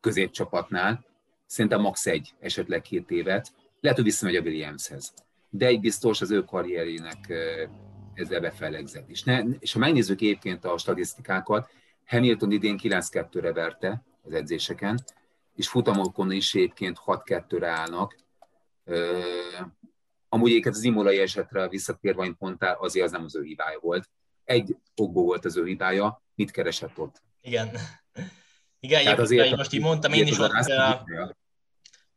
[0.00, 1.04] középcsapatnál,
[1.46, 2.06] szerintem max.
[2.06, 5.14] egy, esetleg két évet, lehet, hogy visszamegy a Williamshez.
[5.50, 7.32] De egy biztos az ő karrierének
[8.14, 9.08] ezzel befelegzett.
[9.08, 9.24] És,
[9.58, 11.70] és ha megnézzük egyébként a statisztikákat,
[12.06, 14.98] Hamilton idén 9-2-re verte az edzéseken,
[15.54, 18.16] és futamokon is egyébként 6-2-re állnak.
[20.28, 24.10] Amúgy egyébként az imolai esetre visszatérve, amit mondtál, azért az nem az ő hibája volt.
[24.44, 27.22] Egy okból volt az ő hibája, mit keresett ott?
[27.40, 27.78] Igen.
[28.80, 30.52] Igen, Tehát azért, most így mondtam, én is ott,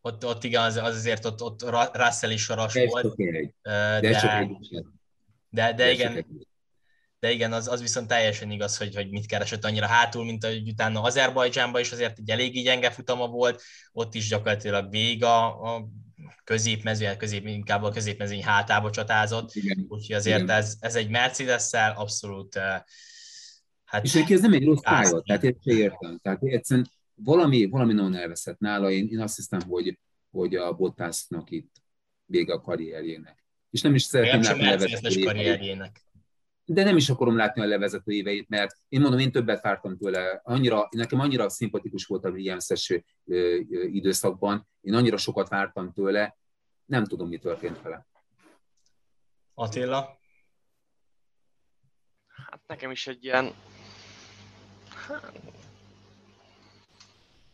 [0.02, 1.64] ott, ott igen, az, az azért ott, ott
[1.94, 3.20] Russell is soros de volt.
[3.20, 3.54] Egy.
[3.62, 5.14] De, de,
[5.50, 6.26] de, de igen,
[7.20, 10.70] de igen, az, az viszont teljesen igaz, hogy, hogy mit keresett annyira hátul, mint hogy
[10.70, 13.62] utána Azerbajdzsánban is azért egy eléggé gyenge futama volt,
[13.92, 15.88] ott is gyakorlatilag vég a, a
[16.44, 19.86] középmező, közép, inkább a középmezőny hátába csatázott, igen.
[19.90, 20.56] úgyhogy azért igen.
[20.56, 22.60] ez, ez egy Mercedes-szel abszolút
[23.92, 26.20] Hát, és neki ez nem egy rossz pálya, tehát ezt értem.
[26.22, 28.92] Tehát egyszerűen valami, valami nagyon elveszett nála.
[28.92, 30.00] Én, én azt hiszem, hogy,
[30.30, 31.72] hogy a Bottasnak itt
[32.26, 33.46] vége a karrierjének.
[33.70, 36.06] És nem is szeretném látni a levezető karrierjének.
[36.72, 40.42] De nem is akarom látni a levezető éveit, mert én mondom, én többet vártam tőle.
[40.44, 43.04] Annyira, nekem annyira szimpatikus volt a Williams-es
[43.92, 46.38] időszakban, én annyira sokat vártam tőle,
[46.86, 48.08] nem tudom, mi történt vele.
[49.54, 50.20] Attila?
[52.28, 53.54] Hát nekem is egy ilyen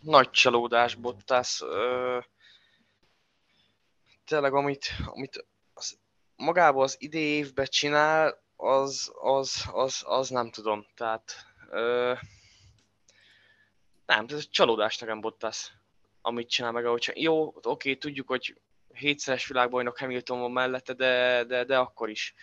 [0.01, 1.63] nagy csalódás Bottas.
[4.25, 5.99] tényleg, amit, amit az,
[6.35, 10.85] magában az idei évben csinál, az, az, az, az nem tudom.
[10.95, 12.13] Tehát ö,
[14.05, 15.71] nem, ez csalódás nekem Bottas,
[16.21, 17.21] amit csinál meg, ahogy csinál.
[17.21, 18.59] Jó, oké, tudjuk, hogy
[18.93, 22.33] hétszeres világbajnok Hamilton van mellette, de, de, de akkor is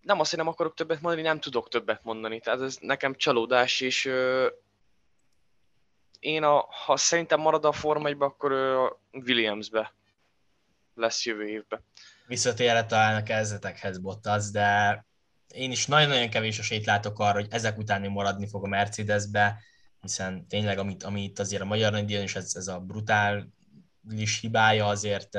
[0.00, 2.40] nem azt, hogy nem akarok többet mondani, nem tudok többet mondani.
[2.40, 4.48] Tehát ez nekem csalódás, és ö,
[6.20, 9.94] én, a, ha szerintem marad a Forma 1 akkor ö, Williamsbe
[10.94, 11.84] lesz jövő évben.
[12.26, 15.06] Visszatérhet talán a kezdetekhez Bottas, de
[15.54, 19.62] én is nagyon-nagyon kevés esélyt látok arra, hogy ezek után maradni fog a Mercedesbe,
[20.00, 25.38] hiszen tényleg, amit, amit azért a magyar nagydíjon, és ez, ez a brutális hibája azért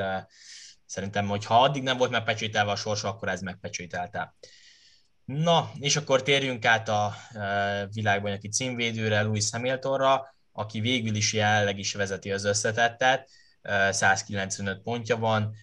[0.94, 4.34] Szerintem, hogy ha addig nem volt megpecsételve a sorsa, akkor ez megpecsételte.
[5.24, 11.78] Na, és akkor térjünk át a e, világbajnoki címvédőre, Louis Hamiltonra, aki végül is jelenleg
[11.78, 13.30] is vezeti az összetettet,
[13.90, 15.54] 195 e, pontja van,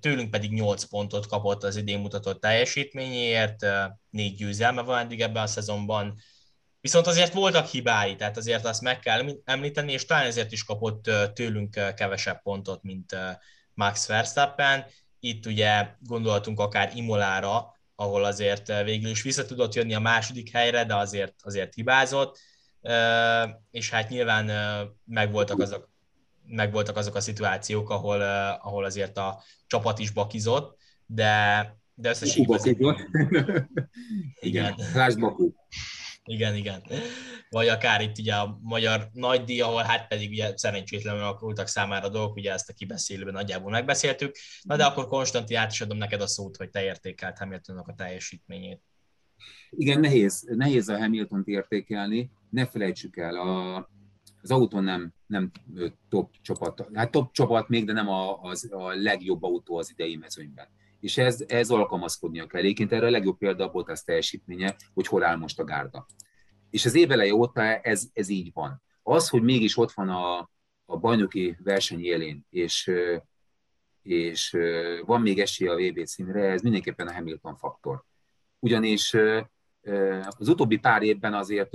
[0.00, 3.66] tőlünk pedig 8 pontot kapott az idén mutatott teljesítményéért,
[4.10, 6.14] négy győzelme van eddig ebben a szezonban,
[6.86, 11.10] Viszont azért voltak hibái, tehát azért azt meg kell említeni, és talán ezért is kapott
[11.34, 13.16] tőlünk kevesebb pontot, mint
[13.74, 14.86] Max Verstappen.
[15.20, 20.84] Itt ugye gondoltunk akár Imolára, ahol azért végül is vissza tudott jönni a második helyre,
[20.84, 22.38] de azért, azért hibázott,
[23.70, 24.50] és hát nyilván
[25.04, 25.90] megvoltak azok,
[26.46, 28.20] megvoltak azok a szituációk, ahol,
[28.60, 32.96] ahol azért a csapat is bakizott, de, de összességében...
[34.40, 34.74] Igen.
[34.94, 35.52] Lásd Baku.
[36.24, 36.82] Igen, igen.
[37.50, 42.36] Vagy akár itt ugye a magyar nagydíj, ahol hát pedig ugye szerencsétlenül alakultak számára dolgok,
[42.36, 44.36] ugye ezt a kibeszélőben nagyjából megbeszéltük.
[44.62, 47.94] Na de akkor Konstanti át is adom neked a szót, hogy te értékelt Hamiltonnak a
[47.94, 48.82] teljesítményét.
[49.70, 52.30] Igen, nehéz, nehéz a hamilton értékelni.
[52.50, 53.88] Ne felejtsük el, a,
[54.50, 55.50] az autó nem, nem
[56.08, 56.88] top csapat.
[56.94, 60.68] Hát top csapat még, de nem a, az, a legjobb autó az idei mezőnyben
[61.00, 62.60] és ez, ez alkalmazkodnia kell.
[62.60, 66.06] Egyébként erre a legjobb példa a Bottas teljesítménye, hogy hol áll most a gárda.
[66.70, 68.82] És az éveleje óta ez, ez így van.
[69.02, 70.50] Az, hogy mégis ott van a,
[70.84, 72.90] a bajnoki verseny élén, és,
[74.02, 74.56] és
[75.04, 78.04] van még esély a VB címre, ez mindenképpen a Hamilton faktor.
[78.58, 79.14] Ugyanis
[80.26, 81.70] az utóbbi pár évben azért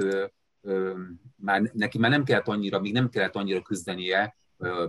[1.35, 4.35] már neki már nem kellett annyira, még nem kellett annyira küzdenie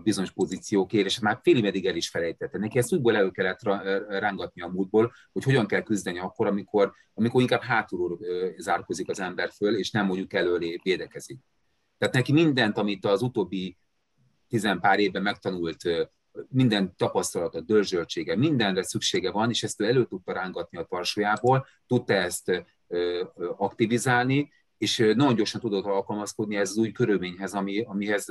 [0.03, 2.59] bizonyos pozíciókért, és már félig meddig el is felejtette.
[2.59, 3.62] Neki ezt újból elő kellett
[4.09, 8.19] rángatni a múltból, hogy hogyan kell küzdeni akkor, amikor, amikor inkább hátulról
[8.57, 11.39] zárkozik az ember föl, és nem mondjuk előlé védekezik.
[11.99, 13.78] Tehát neki mindent, amit az utóbbi
[14.49, 15.82] tizen pár évben megtanult,
[16.49, 22.12] minden tapasztalata, dörzsöltsége, mindenre szüksége van, és ezt ő elő tudta rángatni a tarsójából, tudta
[22.12, 22.65] ezt
[23.57, 24.53] aktivizálni,
[24.83, 28.27] és nagyon gyorsan tudott alkalmazkodni ez az új körülményhez, ami, amihez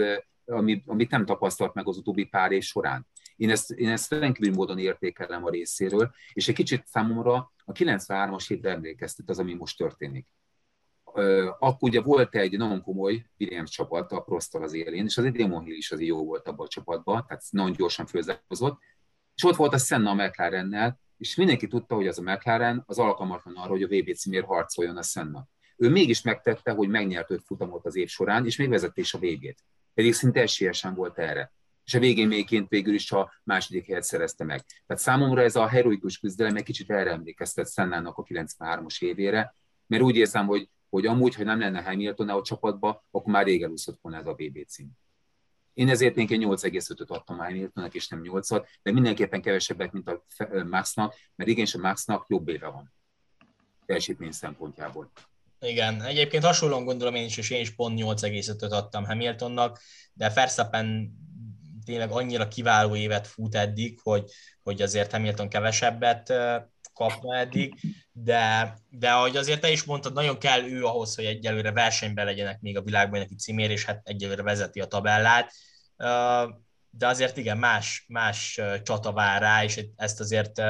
[0.45, 3.07] ami, amit nem tapasztalt meg az utóbbi pár év során.
[3.35, 8.45] Én ezt, én ezt rendkívül módon értékelem a részéről, és egy kicsit számomra a 93-as
[8.47, 10.27] hétre emlékeztet az, ami most történik.
[11.59, 15.31] Akkor ugye volt egy nagyon komoly Williams csapat a Prostal az élén, és az egy
[15.31, 18.79] Demon Hill is az jó volt abban a csapatban, tehát nagyon gyorsan főzálkozott,
[19.35, 22.99] és ott volt a Senna a McLarennel, és mindenki tudta, hogy az a McLaren az
[22.99, 25.47] alkalmatlan arra, hogy a VB címért harcoljon a Senna.
[25.81, 29.19] Ő mégis megtette, hogy megnyert öt futamot az év során, és még vezette is a
[29.19, 29.63] végét
[29.93, 31.51] pedig szinte esélyesen volt erre.
[31.85, 34.65] És a végén mélyként végül is a második helyet szerezte meg.
[34.87, 39.55] Tehát számomra ez a heroikus küzdelem egy kicsit erre emlékeztet Szennának a 93-as évére,
[39.87, 43.63] mert úgy érzem, hogy, hogy amúgy, hogy nem lenne Hamilton a csapatba, akkor már rég
[43.63, 44.89] elúszott volna ez a BB cím.
[45.73, 50.23] Én ezért én 8,5-öt adtam Hamiltonnak, és nem 8-at, de mindenképpen kevesebbet, mint a
[50.69, 52.93] Maxnak, mert igenis a Maxnak jobb éve van
[53.85, 55.11] teljesítmény szempontjából.
[55.65, 59.81] Igen, egyébként hasonlóan gondolom én is, és én is pont 8,5-öt adtam Hamiltonnak,
[60.13, 61.11] de Verstappen
[61.85, 64.31] tényleg annyira kiváló évet fut eddig, hogy,
[64.63, 66.33] hogy azért Hamilton kevesebbet
[66.93, 67.73] kapna eddig,
[68.11, 72.59] de, de ahogy azért te is mondtad, nagyon kell ő ahhoz, hogy egyelőre versenyben legyenek
[72.59, 75.51] még a világbajnoki címér, és hát egyelőre vezeti a tabellát,
[76.89, 80.61] de azért igen, más, más csata vár rá, és ezt azért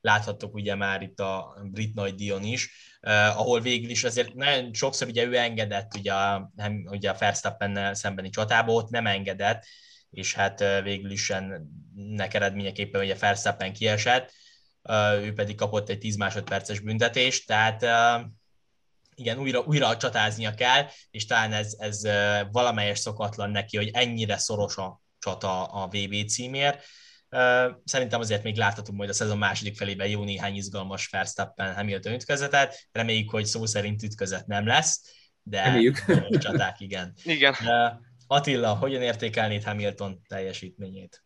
[0.00, 4.74] láthattuk ugye már itt a brit nagy Dion is, uh, ahol végül is azért nagyon
[4.74, 9.64] sokszor ugye ő engedett ugye a, nem, ugye a Verstappen szembeni csatába, ott nem engedett,
[10.10, 14.32] és hát végül is ennek eredményeképpen ugye Verstappen kiesett,
[15.22, 17.84] ő pedig kapott egy 10 másodperces büntetést, tehát
[19.14, 22.02] igen, újra, újra csatáznia kell, és talán ez, ez
[22.52, 26.80] valamelyes szokatlan neki, hogy ennyire szoros a csata a VB címér.
[27.84, 32.88] Szerintem azért még láthatunk majd a szezon második felében jó néhány izgalmas Verstappen Hamilton ütközetet.
[32.92, 36.04] Reméljük, hogy szó szerint ütközet nem lesz, de Reméljük.
[36.38, 37.14] csaták igen.
[37.24, 37.54] Igen.
[38.26, 41.24] Attila, hogyan értékelnéd Hamilton teljesítményét?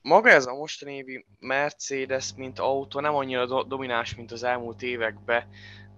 [0.00, 4.82] Maga ez a mostani évi Mercedes, mint autó nem annyira do- domináns, mint az elmúlt
[4.82, 5.48] években,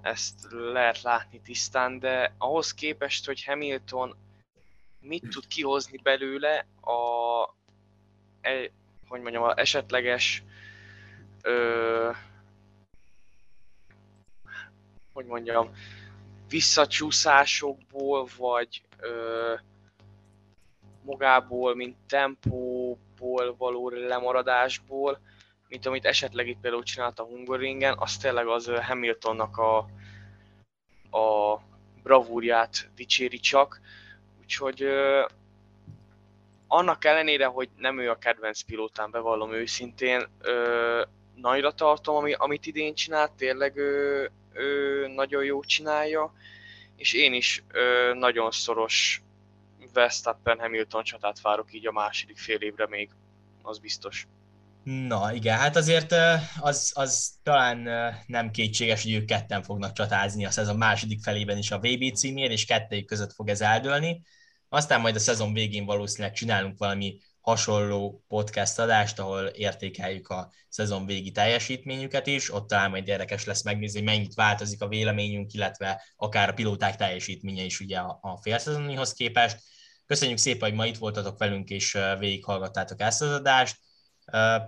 [0.02, 4.16] ezt lehet látni tisztán, de ahhoz képest, hogy Hamilton
[5.00, 6.90] mit tud kihozni belőle, a,
[9.08, 10.42] hogy mondjam, a esetleges
[11.42, 12.10] ö,
[15.12, 15.70] hogy mondjam,
[16.48, 19.54] visszacsúszásokból, vagy ö,
[21.02, 25.20] magából, mint tempóból való lemaradásból,
[25.68, 29.76] mint amit esetleg itt például csinált a Hungaringen, az tényleg az Hamiltonnak a,
[31.18, 31.60] a
[32.02, 33.80] bravúrját dicséri csak.
[34.40, 34.88] Úgyhogy
[36.66, 41.02] annak ellenére, hogy nem ő a kedvenc pilótán, bevallom őszintén, ö,
[41.34, 46.32] nagyra tartom, ami, amit idén csinált, tényleg ő, ő nagyon jó csinálja,
[46.96, 49.22] és én is ö, nagyon szoros
[49.92, 53.10] Verstappen Hamilton csatát várok így a második fél évre még,
[53.62, 54.26] az biztos.
[54.82, 56.14] Na igen, hát azért
[56.60, 57.88] az, az talán
[58.26, 62.64] nem kétséges, hogy ők ketten fognak csatázni a második felében is a VB címért, és
[62.64, 64.22] kettőjük között fog ez eldőlni.
[64.76, 71.06] Aztán majd a szezon végén valószínűleg csinálunk valami hasonló podcast adást, ahol értékeljük a szezon
[71.06, 76.02] végi teljesítményüket is, ott talán majd érdekes lesz megnézni, hogy mennyit változik a véleményünk, illetve
[76.16, 79.62] akár a pilóták teljesítménye is ugye a, a félszezonihoz képest.
[80.06, 83.78] Köszönjük szépen, hogy ma itt voltatok velünk, és végighallgattátok ezt az adást.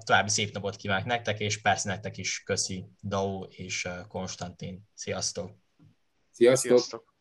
[0.04, 4.88] További szép napot kívánok nektek, és persze nektek is köszi Dau és Konstantin.
[4.94, 5.50] Sziasztok!
[6.30, 6.70] Sziasztok!
[6.70, 7.17] Sziasztok.